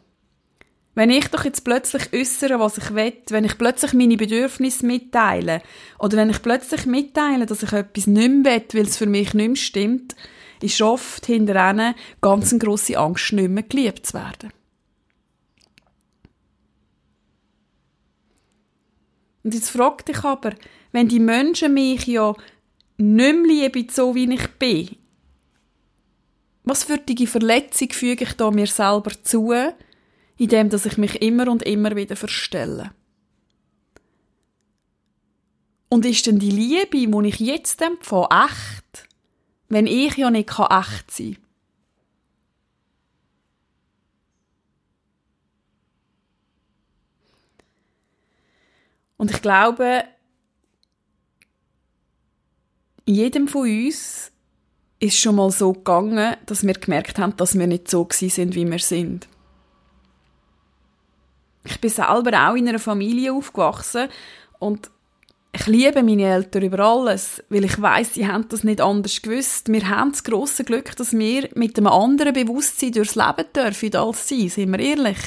Wenn 0.95 1.09
ich 1.09 1.27
doch 1.27 1.43
jetzt 1.43 1.65
plötzlich 1.65 2.13
äußere, 2.13 2.59
was 2.59 2.77
ich 2.77 2.93
will, 2.93 3.13
wenn 3.29 3.43
ich 3.43 3.57
plötzlich 3.57 3.93
meine 3.93 4.15
Bedürfnisse 4.15 4.85
mitteile, 4.85 5.61
oder 5.99 6.17
wenn 6.17 6.29
ich 6.29 6.41
plötzlich 6.41 6.85
mitteile, 6.85 7.45
dass 7.45 7.63
ich 7.63 7.73
etwas 7.73 8.07
nicht 8.07 8.31
mehr 8.31 8.53
will, 8.53 8.63
weil 8.73 8.87
es 8.87 8.97
für 8.97 9.05
mich 9.05 9.33
nicht 9.33 9.47
mehr 9.47 9.55
stimmt, 9.55 10.15
ist 10.61 10.81
oft 10.81 11.25
hinter 11.25 11.71
ihnen 11.71 11.93
ganz 12.21 12.57
grosse 12.57 12.97
Angst, 12.97 13.33
nicht 13.33 13.49
mehr 13.49 13.63
geliebt 13.63 14.05
zu 14.05 14.13
werden. 14.13 14.53
Und 19.43 19.53
jetzt 19.53 19.69
frag 19.69 20.05
dich 20.05 20.23
aber, 20.23 20.53
wenn 20.91 21.07
die 21.07 21.19
Menschen 21.19 21.73
mich 21.73 22.07
ja 22.07 22.33
nicht 22.97 23.35
mehr 23.35 23.43
lieben, 23.43 23.89
so 23.89 24.15
wie 24.15 24.33
ich 24.33 24.47
bin, 24.59 24.95
was 26.63 26.85
für 26.85 26.97
die 26.97 27.27
Verletzung 27.27 27.91
füge 27.91 28.23
ich 28.23 28.33
da 28.33 28.49
mir 28.51 28.67
selber 28.67 29.11
zu, 29.21 29.53
indem 30.37 30.69
dass 30.69 30.85
ich 30.85 30.97
mich 30.97 31.21
immer 31.21 31.49
und 31.49 31.63
immer 31.63 31.95
wieder 31.95 32.15
verstelle? 32.15 32.91
Und 35.89 36.05
ist 36.05 36.25
denn 36.25 36.39
die 36.39 36.49
Liebe, 36.49 36.97
die 36.97 37.27
ich 37.27 37.39
jetzt 37.39 37.81
empfange, 37.81 38.29
echt, 38.45 39.07
wenn 39.67 39.85
ich 39.85 40.15
ja 40.15 40.31
nicht 40.31 40.49
echt 40.49 41.11
sein 41.11 41.33
kann? 41.33 41.42
Und 49.17 49.31
ich 49.31 49.41
glaube, 49.41 50.03
jedem 53.05 53.47
von 53.47 53.61
uns 53.61 54.31
ist 54.99 55.19
schon 55.19 55.35
mal 55.35 55.51
so 55.51 55.73
gegangen, 55.73 56.35
dass 56.45 56.65
wir 56.65 56.73
gemerkt 56.73 57.19
haben, 57.19 57.35
dass 57.37 57.57
wir 57.57 57.67
nicht 57.67 57.89
so 57.89 58.07
sind, 58.11 58.55
wie 58.55 58.69
wir 58.69 58.79
sind. 58.79 59.27
Ich 61.65 61.79
bin 61.79 61.89
selber 61.89 62.49
auch 62.49 62.55
in 62.55 62.67
einer 62.67 62.79
Familie 62.79 63.33
aufgewachsen 63.33 64.09
und 64.59 64.89
Ich 65.55 65.67
liebe 65.67 66.01
meine 66.01 66.23
Eltern 66.23 66.63
über 66.63 66.79
alles, 66.79 67.43
weil 67.49 67.63
ich 67.63 67.79
weiß, 67.79 68.15
sie 68.15 68.27
haben 68.27 68.49
das 68.49 68.63
nicht 68.63 68.81
anders 68.81 69.21
gewusst. 69.21 69.71
Wir 69.71 69.87
haben 69.87 70.11
das 70.11 70.23
grosse 70.23 70.63
Glück, 70.63 70.95
dass 70.95 71.13
wir 71.13 71.47
mit 71.53 71.77
einem 71.77 71.87
anderen 71.87 72.33
Bewusstsein 72.33 72.91
durchs 72.91 73.13
Leben 73.13 73.45
dürfen 73.55 73.95
als 73.95 74.27
sie, 74.27 74.49
sind 74.49 74.71
wir 74.71 74.79
ehrlich. 74.79 75.19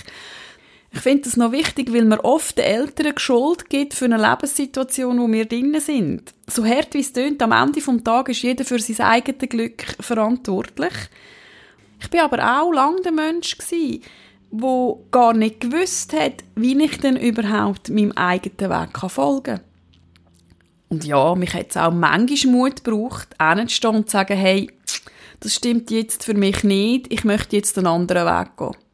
Ich 0.97 1.03
finde 1.03 1.25
das 1.25 1.37
noch 1.37 1.53
wichtig, 1.53 1.93
weil 1.93 2.07
man 2.07 2.21
oft 2.21 2.57
den 2.57 2.65
Eltern 2.65 3.19
Schuld 3.19 3.69
gibt 3.69 3.93
für 3.93 4.07
eine 4.07 4.17
Lebenssituation, 4.17 5.21
wo 5.21 5.31
wir 5.31 5.45
drinnen 5.45 5.79
sind. 5.79 6.33
So 6.47 6.65
hart 6.65 6.95
wie 6.95 7.01
es 7.01 7.13
tönt, 7.13 7.43
am 7.43 7.53
Ende 7.53 7.83
des 7.83 8.03
Tages 8.03 8.39
ist 8.39 8.43
jeder 8.43 8.65
für 8.65 8.79
sein 8.79 9.07
eigenes 9.07 9.47
Glück 9.51 9.85
verantwortlich. 10.01 10.95
Ich 12.01 12.09
bin 12.09 12.21
aber 12.21 12.39
auch 12.63 12.73
lange 12.73 13.03
der 13.03 13.13
Mensch 13.13 13.59
gewesen, 13.59 14.05
wo 14.51 15.05
gar 15.11 15.35
nicht 15.35 15.61
gewusst 15.61 16.15
hat, 16.15 16.43
wie 16.55 16.83
ich 16.83 16.99
denn 16.99 17.19
überhaupt 17.19 17.91
meinem 17.91 18.13
eigenen 18.13 18.71
Weg 18.71 19.11
folgen 19.11 19.57
kann. 19.57 19.61
Und 20.89 21.05
ja, 21.05 21.35
mich 21.35 21.53
hat 21.53 21.67
es 21.71 21.77
auch 21.77 21.93
manchmal 21.93 22.55
Mut 22.55 22.85
gebraucht, 22.85 23.37
hinzustehen 23.39 23.97
und 23.97 24.09
zu 24.09 24.13
sagen, 24.13 24.39
hey, 24.39 24.71
das 25.41 25.55
stimmt 25.55 25.91
jetzt 25.91 26.25
für 26.25 26.33
mich 26.33 26.65
nicht, 26.65 27.13
ich 27.13 27.25
möchte 27.25 27.55
jetzt 27.55 27.77
einen 27.77 27.87
anderen 27.87 28.27
Weg 28.27 28.57
gehen. 28.57 28.86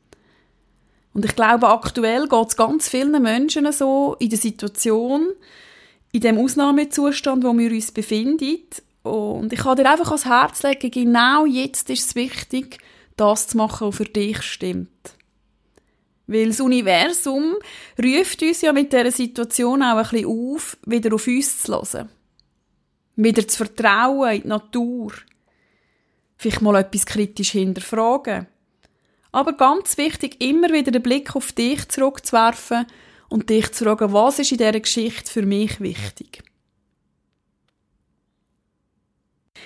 Und 1.14 1.24
ich 1.24 1.36
glaube, 1.36 1.68
aktuell 1.68 2.26
geht 2.26 2.48
es 2.48 2.56
ganz 2.56 2.88
vielen 2.88 3.22
Menschen 3.22 3.70
so 3.72 4.16
in 4.18 4.30
der 4.30 4.38
Situation, 4.38 5.28
in 6.12 6.20
dem 6.20 6.38
Ausnahmezustand, 6.38 7.44
wo 7.44 7.56
wir 7.56 7.70
uns 7.70 7.92
befinden. 7.92 8.58
Und 9.02 9.52
ich 9.52 9.60
kann 9.60 9.76
dir 9.76 9.90
einfach 9.90 10.08
ans 10.08 10.26
Herz 10.26 10.62
legen, 10.62 10.90
genau 10.90 11.44
jetzt 11.44 11.90
ist 11.90 12.08
es 12.08 12.14
wichtig, 12.14 12.78
das 13.16 13.48
zu 13.48 13.56
machen, 13.56 13.88
was 13.88 13.96
für 13.96 14.04
dich 14.04 14.42
stimmt. 14.42 15.16
Weil 16.26 16.48
das 16.48 16.60
Universum 16.60 17.56
ruft 18.02 18.42
uns 18.42 18.62
ja 18.62 18.72
mit 18.72 18.92
dieser 18.92 19.10
Situation 19.10 19.82
auch 19.82 19.96
ein 19.96 20.02
bisschen 20.02 20.26
auf, 20.26 20.78
wieder 20.86 21.14
auf 21.14 21.26
uns 21.26 21.62
zu 21.62 21.72
hören. 21.72 22.08
Wieder 23.16 23.46
zu 23.46 23.58
vertrauen 23.58 24.36
in 24.36 24.42
die 24.42 24.48
Natur. 24.48 25.12
Vielleicht 26.36 26.62
mal 26.62 26.76
etwas 26.76 27.04
kritisch 27.04 27.50
hinterfragen. 27.50 28.46
Aber 29.32 29.54
ganz 29.54 29.96
wichtig, 29.96 30.42
immer 30.42 30.68
wieder 30.68 30.92
den 30.92 31.02
Blick 31.02 31.34
auf 31.34 31.52
dich 31.52 31.88
zurückzuwerfen 31.88 32.86
und 33.30 33.48
dich 33.48 33.72
zu 33.72 33.84
fragen, 33.84 34.12
was 34.12 34.38
ist 34.38 34.52
in 34.52 34.58
dieser 34.58 34.78
Geschichte 34.78 35.30
für 35.30 35.42
mich 35.42 35.80
wichtig. 35.80 36.42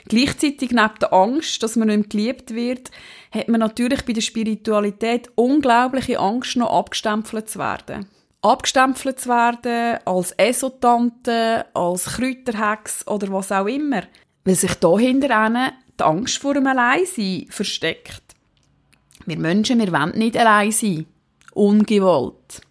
Gleichzeitig 0.09 0.71
neben 0.71 0.99
der 1.01 1.13
Angst, 1.13 1.63
dass 1.65 1.75
man 1.75 1.89
nicht 1.89 2.11
geliebt 2.11 2.55
wird, 2.55 2.93
hat 3.33 3.49
man 3.49 3.59
natürlich 3.59 4.05
bei 4.05 4.13
der 4.13 4.21
Spiritualität 4.21 5.29
unglaubliche 5.35 6.21
Angst, 6.21 6.57
noch 6.57 6.71
abgestempelt 6.71 7.51
zu 7.51 7.59
werden. 7.59 8.07
Abgestempelt 8.43 9.19
zu 9.19 9.29
werden 9.29 9.99
als 10.05 10.31
Esotante, 10.33 11.67
als 11.75 12.05
Kräuterhex 12.05 13.05
oder 13.09 13.33
was 13.33 13.51
auch 13.51 13.67
immer. 13.67 14.03
Weil 14.45 14.55
sich 14.55 14.75
dahinter 14.75 15.73
die 15.99 16.05
Angst 16.05 16.39
vor 16.39 16.55
dem 16.55 16.69
Alleinsein 16.69 17.47
versteckt. 17.51 18.26
Wir 19.27 19.39
Menschen, 19.39 19.81
wir 19.81 19.93
wollen 19.93 20.17
nicht 20.17 20.37
allein 20.37 20.73
sein. 20.73 21.07
Ungewollt. 21.53 22.63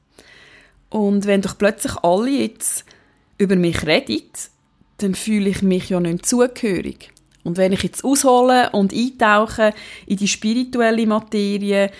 Und 0.90 1.26
wenn 1.26 1.42
doch 1.42 1.58
plötzlich 1.58 1.96
alle 2.04 2.30
jetzt 2.30 2.86
über 3.38 3.56
mich 3.56 3.86
reden, 3.86 4.22
dann 4.98 5.16
fühle 5.16 5.50
ich 5.50 5.62
mich 5.62 5.90
ja 5.90 6.00
nicht 6.00 6.26
zugehörig. 6.26 7.12
Und 7.44 7.58
wenn 7.58 7.74
ich 7.74 7.84
jetzt 7.84 8.04
aushole 8.04 8.70
und 8.72 8.94
eintauche 8.94 9.74
in 10.08 10.18
die 10.18 10.28
spirituelle 10.28 11.06
Materie, 11.06 11.92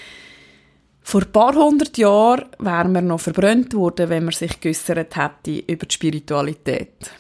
vor 1.02 1.22
ein 1.22 1.32
paar 1.32 1.54
hundert 1.54 1.98
Jahren 1.98 2.46
wären 2.58 2.94
wir 2.94 3.02
noch 3.02 3.20
verbrannt 3.20 3.74
worden, 3.76 4.10
wenn 4.10 4.24
man 4.24 4.34
sich 4.34 4.60
geäussert 4.60 5.16
hätte 5.16 5.64
über 5.72 5.86
die 5.86 5.94
Spiritualität. 5.94 7.12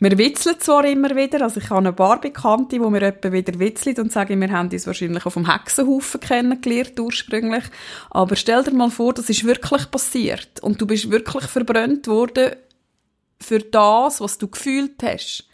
Wir 0.00 0.18
witzeln 0.18 0.58
zwar 0.58 0.84
immer 0.84 1.14
wieder, 1.14 1.42
also 1.42 1.60
ich 1.60 1.70
habe 1.70 1.86
ein 1.86 1.94
paar 1.94 2.20
Bekannte, 2.20 2.80
wo 2.80 2.92
wir 2.92 3.02
etwa 3.02 3.30
wieder 3.30 3.58
witzeln 3.60 3.96
und 3.98 4.12
sagen, 4.12 4.40
wir 4.40 4.50
haben 4.50 4.68
uns 4.68 4.86
wahrscheinlich 4.88 5.24
auf 5.24 5.34
dem 5.34 5.50
Hexenhaufen 5.50 6.20
kennengelernt 6.20 6.98
ursprünglich, 6.98 7.64
aber 8.10 8.34
stell 8.34 8.64
dir 8.64 8.72
mal 8.72 8.90
vor, 8.90 9.14
das 9.14 9.30
ist 9.30 9.44
wirklich 9.44 9.88
passiert 9.90 10.60
und 10.60 10.80
du 10.80 10.86
bist 10.86 11.10
wirklich 11.12 11.44
verbrannt 11.44 12.08
worden 12.08 12.56
für 13.40 13.60
das, 13.60 14.20
was 14.20 14.36
du 14.38 14.48
gefühlt 14.48 15.00
hast. 15.02 15.48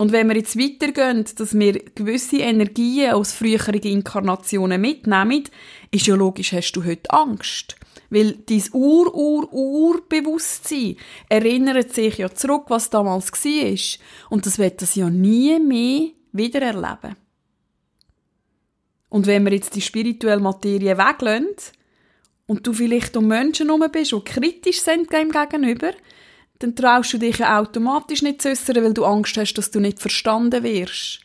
Und 0.00 0.10
wenn 0.12 0.28
wir 0.28 0.36
jetzt 0.36 0.58
weitergehen, 0.58 1.26
dass 1.36 1.52
wir 1.52 1.74
gewisse 1.74 2.38
Energien 2.38 3.10
aus 3.10 3.32
früheren 3.32 3.74
Inkarnationen 3.74 4.80
mitnehmen, 4.80 5.44
ist 5.90 6.06
ja 6.06 6.14
logisch, 6.14 6.54
hast 6.54 6.72
du 6.72 6.82
heute 6.82 7.10
Angst. 7.10 7.76
Weil 8.08 8.38
dein 8.46 8.64
Ur-Ur-Ur-Bewusstsein 8.72 10.96
erinnert 11.28 11.92
sich 11.92 12.16
ja 12.16 12.34
zurück, 12.34 12.64
was 12.68 12.88
damals 12.88 13.30
war. 13.30 14.00
Und 14.30 14.46
das 14.46 14.58
wird 14.58 14.80
das 14.80 14.94
ja 14.94 15.10
nie 15.10 15.60
mehr 15.60 16.08
wieder 16.32 16.62
erleben. 16.62 17.16
Und 19.10 19.26
wenn 19.26 19.44
wir 19.44 19.52
jetzt 19.52 19.74
die 19.74 19.82
spirituelle 19.82 20.40
Materie 20.40 20.96
weglassen 20.96 21.48
und 22.46 22.66
du 22.66 22.72
vielleicht 22.72 23.18
um 23.18 23.26
Menschen 23.26 23.66
herum 23.66 23.84
bist, 23.92 24.12
die 24.12 24.20
kritisch 24.20 24.80
sind 24.80 25.12
dem 25.12 25.30
gegenüber, 25.30 25.92
dann 26.60 26.76
traust 26.76 27.12
du 27.14 27.18
dich 27.18 27.38
ja 27.38 27.58
automatisch 27.58 28.22
nicht 28.22 28.40
zu 28.42 28.50
äußern, 28.50 28.84
weil 28.84 28.94
du 28.94 29.04
Angst 29.04 29.36
hast, 29.36 29.54
dass 29.54 29.70
du 29.70 29.80
nicht 29.80 29.98
verstanden 29.98 30.62
wirst. 30.62 31.20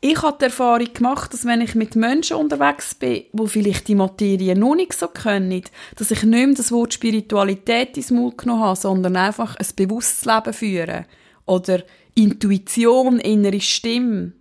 Ich 0.00 0.22
habe 0.22 0.36
die 0.38 0.44
Erfahrung 0.44 0.92
gemacht, 0.94 1.34
dass 1.34 1.44
wenn 1.44 1.60
ich 1.60 1.74
mit 1.74 1.96
Menschen 1.96 2.36
unterwegs 2.36 2.94
bin, 2.94 3.24
wo 3.32 3.46
vielleicht 3.46 3.88
die 3.88 3.96
Materie 3.96 4.56
noch 4.56 4.76
nicht 4.76 4.94
so 4.94 5.08
können, 5.08 5.62
dass 5.96 6.10
ich 6.10 6.22
nicht 6.22 6.46
mehr 6.46 6.54
das 6.54 6.72
Wort 6.72 6.94
Spiritualität 6.94 7.96
ins 7.96 8.12
Mund 8.12 8.38
genommen 8.38 8.62
habe, 8.62 8.78
sondern 8.78 9.16
einfach 9.16 9.56
ein 9.56 9.66
bewusstes 9.76 10.24
Leben 10.24 10.52
führen. 10.52 11.04
Oder 11.46 11.82
Intuition, 12.14 13.18
innere 13.18 13.60
Stimme. 13.60 14.32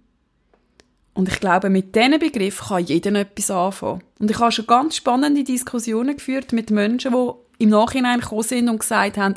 Und 1.16 1.28
ich 1.28 1.40
glaube, 1.40 1.72
mit 1.72 1.96
diesen 1.96 2.20
Begriff 2.20 2.68
kann 2.68 2.86
jeder 2.86 3.14
etwas 3.16 3.50
anfangen. 3.50 4.04
Und 4.20 4.30
ich 4.30 4.38
habe 4.38 4.52
schon 4.52 4.68
ganz 4.68 4.96
spannende 4.96 5.44
Diskussionen 5.44 6.16
geführt 6.16 6.54
mit 6.54 6.70
Menschen, 6.70 7.14
die 7.14 7.47
im 7.58 7.70
Nachhinein 7.70 8.20
gekommen 8.20 8.44
sind 8.44 8.70
und 8.70 8.80
gesagt 8.80 9.18
haben, 9.18 9.36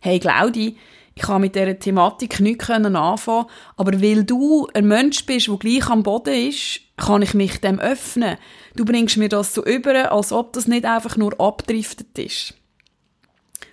hey 0.00 0.18
Claudi, 0.18 0.76
ich 1.14 1.22
kann 1.22 1.40
mit 1.40 1.54
dieser 1.54 1.78
Thematik 1.78 2.40
nichts 2.40 2.70
anfangen, 2.70 3.46
aber 3.76 4.00
weil 4.00 4.24
du 4.24 4.68
ein 4.72 4.86
Mensch 4.86 5.26
bist, 5.26 5.48
der 5.48 5.56
gleich 5.56 5.88
am 5.88 6.02
Boden 6.02 6.48
ist, 6.48 6.80
kann 6.96 7.22
ich 7.22 7.34
mich 7.34 7.60
dem 7.60 7.78
öffnen. 7.78 8.36
Du 8.76 8.84
bringst 8.84 9.16
mir 9.16 9.28
das 9.28 9.52
so 9.54 9.64
über, 9.64 10.12
als 10.12 10.32
ob 10.32 10.52
das 10.52 10.66
nicht 10.66 10.84
einfach 10.84 11.16
nur 11.16 11.38
abdriftet 11.40 12.18
ist. 12.18 12.54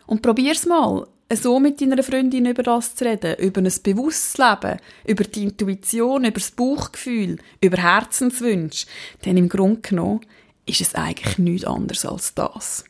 Und 0.07 0.21
probier's 0.21 0.65
mal, 0.65 1.07
so 1.33 1.59
mit 1.59 1.81
deiner 1.81 2.01
Freundin 2.03 2.45
über 2.45 2.63
das 2.63 2.95
zu 2.95 3.05
reden, 3.05 3.35
über 3.39 3.61
ein 3.61 3.71
bewusstes 3.83 4.37
Leben, 4.37 4.79
über 5.05 5.23
die 5.25 5.43
Intuition, 5.43 6.23
über 6.23 6.39
das 6.39 6.51
Bauchgefühl, 6.51 7.37
über 7.61 7.77
Herzenswünsche. 7.77 8.87
Denn 9.25 9.37
im 9.37 9.49
Grunde 9.49 9.81
genommen 9.81 10.21
ist 10.65 10.81
es 10.81 10.95
eigentlich 10.95 11.37
nichts 11.37 11.67
anderes 11.67 12.05
als 12.05 12.33
das. 12.33 12.85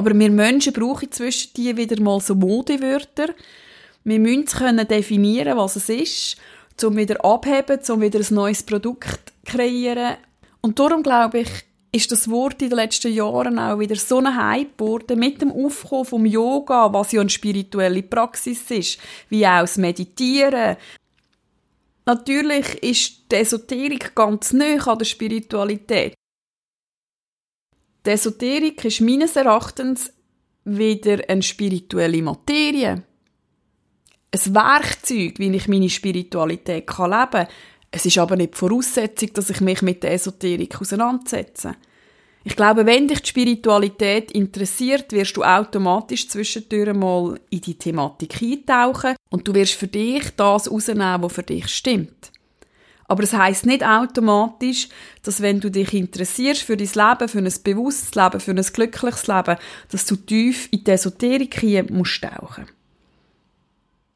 Aber 0.00 0.18
wir 0.18 0.30
Menschen 0.30 0.72
brauchen 0.72 1.12
zwischen 1.12 1.52
die 1.58 1.76
wieder 1.76 2.00
mal 2.00 2.20
so 2.20 2.34
Modewörter. 2.34 3.34
Wir 4.02 4.18
müssen 4.18 4.46
können 4.46 4.88
definieren, 4.88 5.58
was 5.58 5.76
es 5.76 5.90
ist, 5.90 6.36
um 6.82 6.96
wieder 6.96 7.22
abheben, 7.22 7.80
um 7.90 8.00
wieder 8.00 8.18
ein 8.18 8.34
neues 8.34 8.62
Produkt 8.62 9.30
zu 9.44 9.52
kreieren. 9.52 10.16
Und 10.62 10.78
darum 10.78 11.02
glaube 11.02 11.40
ich, 11.40 11.50
ist 11.92 12.10
das 12.10 12.30
Wort 12.30 12.62
in 12.62 12.70
den 12.70 12.76
letzten 12.76 13.12
Jahren 13.12 13.58
auch 13.58 13.78
wieder 13.78 13.96
so 13.96 14.20
ein 14.20 14.42
Hype 14.42 14.78
geworden, 14.78 15.18
mit 15.18 15.42
dem 15.42 15.52
Aufkommen 15.52 16.06
vom 16.06 16.24
Yoga, 16.24 16.90
was 16.94 17.12
ja 17.12 17.20
eine 17.20 17.28
spirituelle 17.28 18.02
Praxis 18.02 18.70
ist, 18.70 18.98
wie 19.28 19.46
auch 19.46 19.60
das 19.60 19.76
Meditieren. 19.76 20.78
Natürlich 22.06 22.82
ist 22.82 23.30
die 23.30 23.36
Esoterik 23.36 24.14
ganz 24.14 24.54
nah 24.54 24.76
an 24.76 24.98
der 24.98 25.04
Spiritualität. 25.04 26.14
Die 28.06 28.10
Esoterik 28.10 28.82
ist 28.84 29.02
meines 29.02 29.36
Erachtens 29.36 30.10
wieder 30.64 31.18
eine 31.28 31.42
spirituelle 31.42 32.22
Materie. 32.22 33.02
Ein 34.32 34.54
Werkzeug, 34.54 35.38
wie 35.38 35.54
ich 35.54 35.68
meine 35.68 35.90
Spiritualität 35.90 36.86
leben 36.88 37.30
kann. 37.30 37.46
Es 37.90 38.06
ist 38.06 38.18
aber 38.18 38.36
nicht 38.36 38.54
die 38.54 38.58
Voraussetzung, 38.58 39.32
dass 39.34 39.50
ich 39.50 39.60
mich 39.60 39.82
mit 39.82 40.02
der 40.02 40.12
Esoterik 40.12 40.80
auseinandersetze. 40.80 41.76
Ich 42.42 42.56
glaube, 42.56 42.86
wenn 42.86 43.06
dich 43.06 43.20
die 43.20 43.28
Spiritualität 43.28 44.30
interessiert, 44.30 45.12
wirst 45.12 45.36
du 45.36 45.42
automatisch 45.42 46.26
zwischendurch 46.26 46.94
mal 46.94 47.38
in 47.50 47.60
die 47.60 47.74
Thematik 47.74 48.40
eintauchen 48.40 49.16
und 49.28 49.46
du 49.46 49.52
wirst 49.54 49.74
für 49.74 49.88
dich 49.88 50.30
das 50.36 50.70
rausnehmen, 50.70 51.22
was 51.22 51.32
für 51.34 51.42
dich 51.42 51.68
stimmt. 51.68 52.29
Aber 53.10 53.24
es 53.24 53.32
heißt 53.32 53.66
nicht 53.66 53.84
automatisch, 53.84 54.88
dass 55.24 55.42
wenn 55.42 55.58
du 55.58 55.68
dich 55.68 55.94
interessierst 55.94 56.62
für 56.62 56.76
dein 56.76 56.86
Leben, 56.86 57.28
für 57.28 57.38
ein 57.38 57.52
bewusstes 57.64 58.14
Leben, 58.14 58.38
für 58.38 58.52
ein 58.52 58.62
glückliches 58.62 59.26
Leben, 59.26 59.56
dass 59.90 60.06
du 60.06 60.14
tief 60.14 60.68
in 60.70 60.84
die 60.84 60.92
Esoterik 60.92 61.58
hier 61.58 61.84
musst 61.90 62.22
tauchen. 62.22 62.66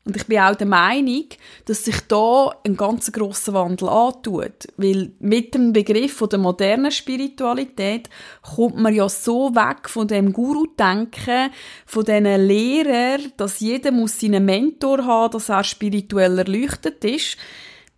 Und 0.04 0.14
ich 0.14 0.26
bin 0.26 0.38
auch 0.38 0.54
der 0.54 0.68
Meinung, 0.68 1.24
dass 1.64 1.84
sich 1.84 2.02
da 2.06 2.54
ein 2.64 2.76
ganz 2.76 3.10
grosser 3.10 3.52
Wandel 3.54 3.88
antut. 3.88 4.68
Weil 4.76 5.10
mit 5.18 5.56
dem 5.56 5.72
Begriff 5.72 6.22
der 6.30 6.38
modernen 6.38 6.92
Spiritualität 6.92 8.08
kommt 8.42 8.76
man 8.76 8.94
ja 8.94 9.08
so 9.08 9.56
weg 9.56 9.88
von 9.88 10.06
dem 10.06 10.32
Guru-Denken, 10.32 11.50
von 11.84 12.04
diesen 12.04 12.46
Lehrern, 12.46 13.32
dass 13.38 13.58
jeder 13.58 13.90
muss 13.90 14.20
seinen 14.20 14.44
Mentor 14.44 15.04
haben, 15.04 15.32
dass 15.32 15.48
er 15.48 15.64
spirituell 15.64 16.38
erleuchtet 16.38 17.04
ist. 17.04 17.38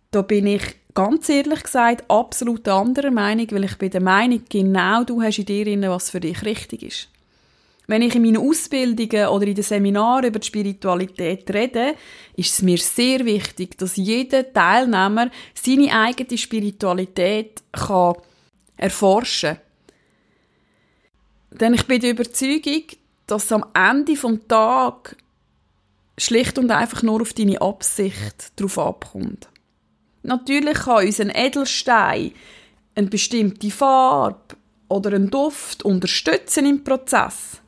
Da 0.09 0.23
bin 0.23 0.47
ich 0.47 0.63
ganz 0.97 1.29
ehrlich 1.29 1.61
gesagt 1.61 2.09
absolut 2.09 2.67
anderer 2.67 3.11
Meinung, 3.11 3.45
weil 3.51 3.65
ich 3.65 3.77
bin 3.77 3.91
der 3.91 4.01
Meinung, 4.01 4.41
genau 4.49 5.03
du 5.03 5.21
hast 5.21 5.37
in 5.37 5.45
dir 5.45 5.91
was 5.91 6.09
für 6.09 6.19
dich 6.19 6.41
richtig 6.43 6.81
ist. 6.81 7.09
Wenn 7.85 8.01
ich 8.01 8.15
in 8.15 8.23
meinen 8.23 8.37
Ausbildungen 8.37 9.27
oder 9.27 9.45
in 9.45 9.53
den 9.53 9.63
Seminaren 9.63 10.25
über 10.25 10.39
die 10.39 10.47
Spiritualität 10.47 11.53
rede, 11.53 11.93
ist 12.35 12.51
es 12.51 12.61
mir 12.63 12.79
sehr 12.79 13.23
wichtig, 13.25 13.77
dass 13.77 13.95
jeder 13.95 14.51
Teilnehmer 14.51 15.29
seine 15.53 15.93
eigene 15.93 16.35
Spiritualität 16.35 17.61
kann 17.71 18.15
erforschen 18.75 19.59
kann. 21.51 21.59
Denn 21.59 21.75
ich 21.75 21.85
bin 21.85 22.01
der 22.01 22.11
Überzeugung, 22.11 22.85
dass 23.27 23.51
am 23.51 23.65
Ende 23.75 24.15
des 24.15 24.47
Tages 24.47 25.15
schlicht 26.17 26.57
und 26.57 26.71
einfach 26.71 27.03
nur 27.03 27.21
auf 27.21 27.33
deine 27.33 27.61
Absicht 27.61 28.51
drauf 28.55 28.79
abkommt. 28.79 29.47
Natürlich 30.23 30.79
kann 30.79 31.05
uns 31.05 31.19
ein 31.19 31.29
Edelstein 31.33 32.33
eine 32.95 33.07
bestimmte 33.07 33.71
Farbe 33.71 34.55
oder 34.87 35.13
einen 35.13 35.29
Duft 35.29 35.83
unterstützen 35.83 36.65
im 36.65 36.83
Prozess. 36.83 37.61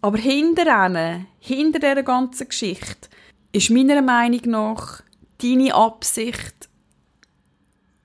Aber 0.00 0.18
hinter 0.18 0.86
ihnen, 0.86 1.26
hinter 1.38 1.78
dieser 1.78 2.02
ganzen 2.02 2.48
Geschichte, 2.48 3.08
ist 3.52 3.70
meiner 3.70 4.02
Meinung 4.02 4.40
nach 4.46 5.02
deine 5.38 5.74
Absicht 5.74 6.68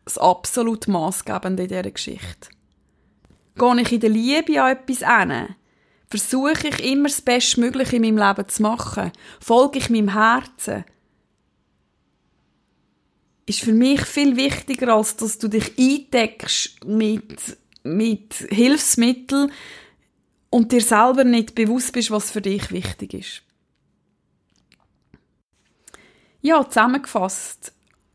das 0.06 0.18
absolut 0.18 0.88
Maßgebende 0.88 1.64
in 1.64 1.70
dieser 1.70 1.92
Geschichte. 1.92 2.50
Gehe 3.56 3.82
ich 3.82 3.92
in 3.92 4.00
der 4.00 4.10
Liebe 4.10 4.62
an 4.62 4.72
etwas 4.72 5.00
hin, 5.00 5.56
versuche 6.10 6.68
ich 6.70 6.92
immer 6.92 7.10
das 7.10 7.22
Bestmögliche 7.22 7.98
in 7.98 8.04
meinem 8.04 8.18
Leben 8.18 8.48
zu 8.48 8.62
machen, 8.62 9.12
folge 9.42 9.80
ich 9.80 9.90
meinem 9.90 10.14
Herzen, 10.14 10.86
ist 13.48 13.62
für 13.62 13.74
mich 13.74 14.02
viel 14.02 14.36
wichtiger, 14.36 14.94
als 14.94 15.16
dass 15.16 15.40
du 15.40 15.48
dich 15.48 15.74
eindeckst 15.80 16.86
mit, 16.86 17.58
mit 17.84 18.34
Hilfsmitteln, 18.50 19.52
und 20.50 20.72
dir 20.72 20.82
selber 20.82 21.24
nicht 21.24 21.56
bewusst 21.56 21.94
bist, 21.94 22.12
was 22.12 22.32
für 22.32 22.42
dich 22.42 22.72
wichtig 22.72 23.14
ist. 23.14 23.42
Ja, 26.42 26.68
zusammengefasst. 26.68 27.74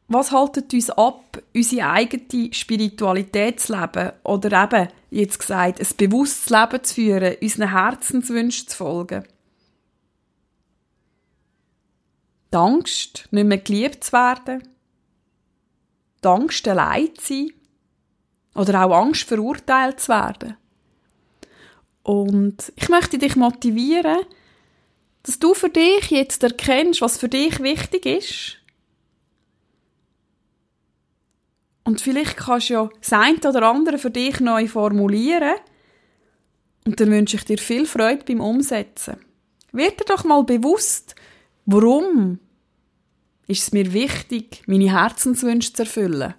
Was 0.09 0.31
haltet 0.31 0.73
uns 0.75 0.91
ab, 0.91 1.43
unsere 1.55 1.89
eigene 1.89 2.53
Spiritualität 2.53 3.61
zu 3.61 3.79
leben 3.79 4.13
oder 4.25 4.65
eben, 4.65 4.89
jetzt 5.11 5.39
gesagt, 5.39 5.81
ein 5.81 5.97
bewusstes 5.97 6.51
Leben 6.51 6.85
zu 6.85 6.95
führen, 6.95 7.37
unseren 7.41 7.71
Herzenswünschen 7.71 8.69
zu 8.69 8.77
folgen? 8.77 9.25
Die 12.53 12.57
Angst, 12.57 13.29
nicht 13.31 13.47
mehr 13.47 13.59
geliebt 13.59 14.05
zu 14.05 14.13
werden? 14.13 14.69
Die 16.23 16.29
Angst, 16.29 16.67
allein 16.69 17.15
zu 17.17 17.35
sein? 17.35 17.53
Oder 18.55 18.85
auch 18.85 18.97
Angst, 19.05 19.23
verurteilt 19.23 20.01
zu 20.01 20.09
werden? 20.09 20.57
Und 22.03 22.73
ich 22.77 22.89
möchte 22.89 23.19
dich 23.19 23.37
motivieren, 23.37 24.19
dass 25.23 25.39
du 25.39 25.55
für 25.55 25.69
dich 25.69 26.11
jetzt 26.11 26.43
erkennst, 26.43 27.01
was 27.01 27.17
für 27.17 27.29
dich 27.29 27.61
wichtig 27.61 28.07
ist. 28.07 28.59
Und 31.85 32.01
vielleicht 32.01 32.37
kannst 32.37 32.71
du 32.71 32.75
ja 32.75 32.91
das 33.01 33.13
eine 33.13 33.39
oder 33.39 33.69
andere 33.69 33.99
für 33.99 34.11
dich 34.11 34.41
neu 34.41 34.67
formulieren. 34.69 35.55
Und 36.85 37.01
dann 37.01 37.11
wünsche 37.11 37.37
ich 37.37 37.45
dir 37.45 37.59
viel 37.59 37.87
Freude 37.87 38.25
beim 38.25 38.41
Umsetzen. 38.41 39.17
Wird 39.73 40.01
dir 40.01 40.05
doch 40.05 40.25
mal 40.25 40.43
bewusst, 40.45 41.15
warum 41.67 42.39
ist 43.47 43.63
es 43.63 43.73
mir 43.73 43.93
wichtig, 43.93 44.63
meine 44.67 44.91
Herzenswünsche 44.93 45.73
zu 45.73 45.83
erfüllen? 45.83 46.35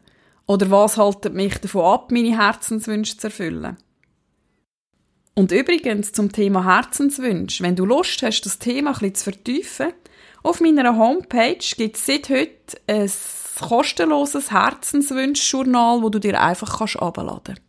Oder 0.46 0.70
was 0.72 0.98
haltet 0.98 1.34
mich 1.34 1.58
davon 1.58 1.86
ab, 1.86 2.12
meine 2.12 2.38
Herzenswünsche 2.38 3.18
zu 3.18 3.28
erfüllen? 3.28 3.78
Und 5.36 5.52
übrigens 5.52 6.12
zum 6.12 6.32
Thema 6.32 6.63
Herzenswunsch, 6.66 7.62
wenn 7.62 7.76
du 7.76 7.86
Lust 7.86 8.22
hast, 8.22 8.42
das 8.42 8.60
Thema 8.60 8.92
bisschen 8.92 9.16
zu 9.16 9.24
vertiefen, 9.24 9.94
auf 10.44 10.60
meiner 10.60 10.98
Homepage 10.98 11.58
gibt 11.78 11.96
es 11.96 12.06
seit 12.06 12.30
heute 12.30 12.78
ein 12.86 13.10
kostenloses 13.60 14.52
Herzenswunschjournal, 14.52 16.02
wo 16.02 16.10
du 16.10 16.20
dir 16.20 16.39
einfach 16.39 16.80
kannst 16.80 17.00
abladen. 17.00 17.60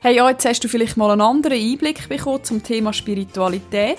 Hey, 0.00 0.16
jetzt 0.16 0.44
hast 0.44 0.62
du 0.62 0.68
vielleicht 0.68 0.96
mal 0.96 1.10
einen 1.10 1.20
anderen 1.20 1.58
Einblick 1.58 2.08
bekommen 2.08 2.44
zum 2.44 2.62
Thema 2.62 2.92
Spiritualität. 2.92 3.98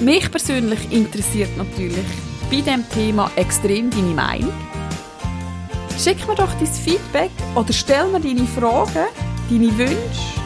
Mich 0.00 0.30
persönlich 0.30 0.92
interessiert 0.92 1.56
natürlich 1.56 2.04
bei 2.50 2.60
dem 2.60 2.88
Thema 2.90 3.30
extrem 3.36 3.88
deine 3.90 4.14
Meinung. 4.14 4.52
Schick 5.98 6.28
mir 6.28 6.34
doch 6.34 6.52
dein 6.52 6.66
Feedback 6.66 7.30
oder 7.54 7.72
stell 7.72 8.06
mir 8.08 8.20
deine 8.20 8.46
Fragen, 8.46 9.06
deine 9.48 9.78
Wünsche 9.78 10.36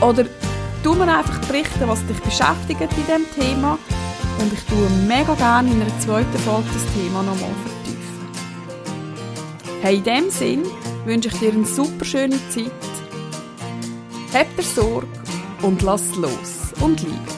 oder 0.00 0.24
tu 0.84 0.94
mir 0.94 1.12
einfach 1.12 1.40
berichten, 1.46 1.88
was 1.88 2.06
dich 2.06 2.20
beschäftigt 2.20 2.80
in 2.80 2.88
diesem 2.90 3.26
Thema 3.34 3.76
und 4.40 4.52
ich 4.52 4.62
tue 4.64 4.88
mega 5.08 5.34
gerne 5.34 5.72
in 5.72 5.82
einer 5.82 5.98
zweiten 5.98 6.38
Folge 6.38 6.68
das 6.72 6.84
Thema 6.94 7.24
nochmal 7.24 7.50
vertiefen. 7.64 8.28
Hey, 9.82 9.96
in 9.96 10.04
diesem 10.04 10.30
Sinn 10.30 10.62
wünsche 11.04 11.28
ich 11.28 11.38
dir 11.38 11.52
eine 11.52 11.64
super 11.64 12.04
schöne 12.04 12.38
Zeit. 12.50 12.70
Hab 14.32 14.56
dir 14.56 14.62
Sorge 14.62 15.08
und 15.62 15.82
lass 15.82 16.14
los 16.14 16.72
und 16.80 17.02
liebe. 17.02 17.33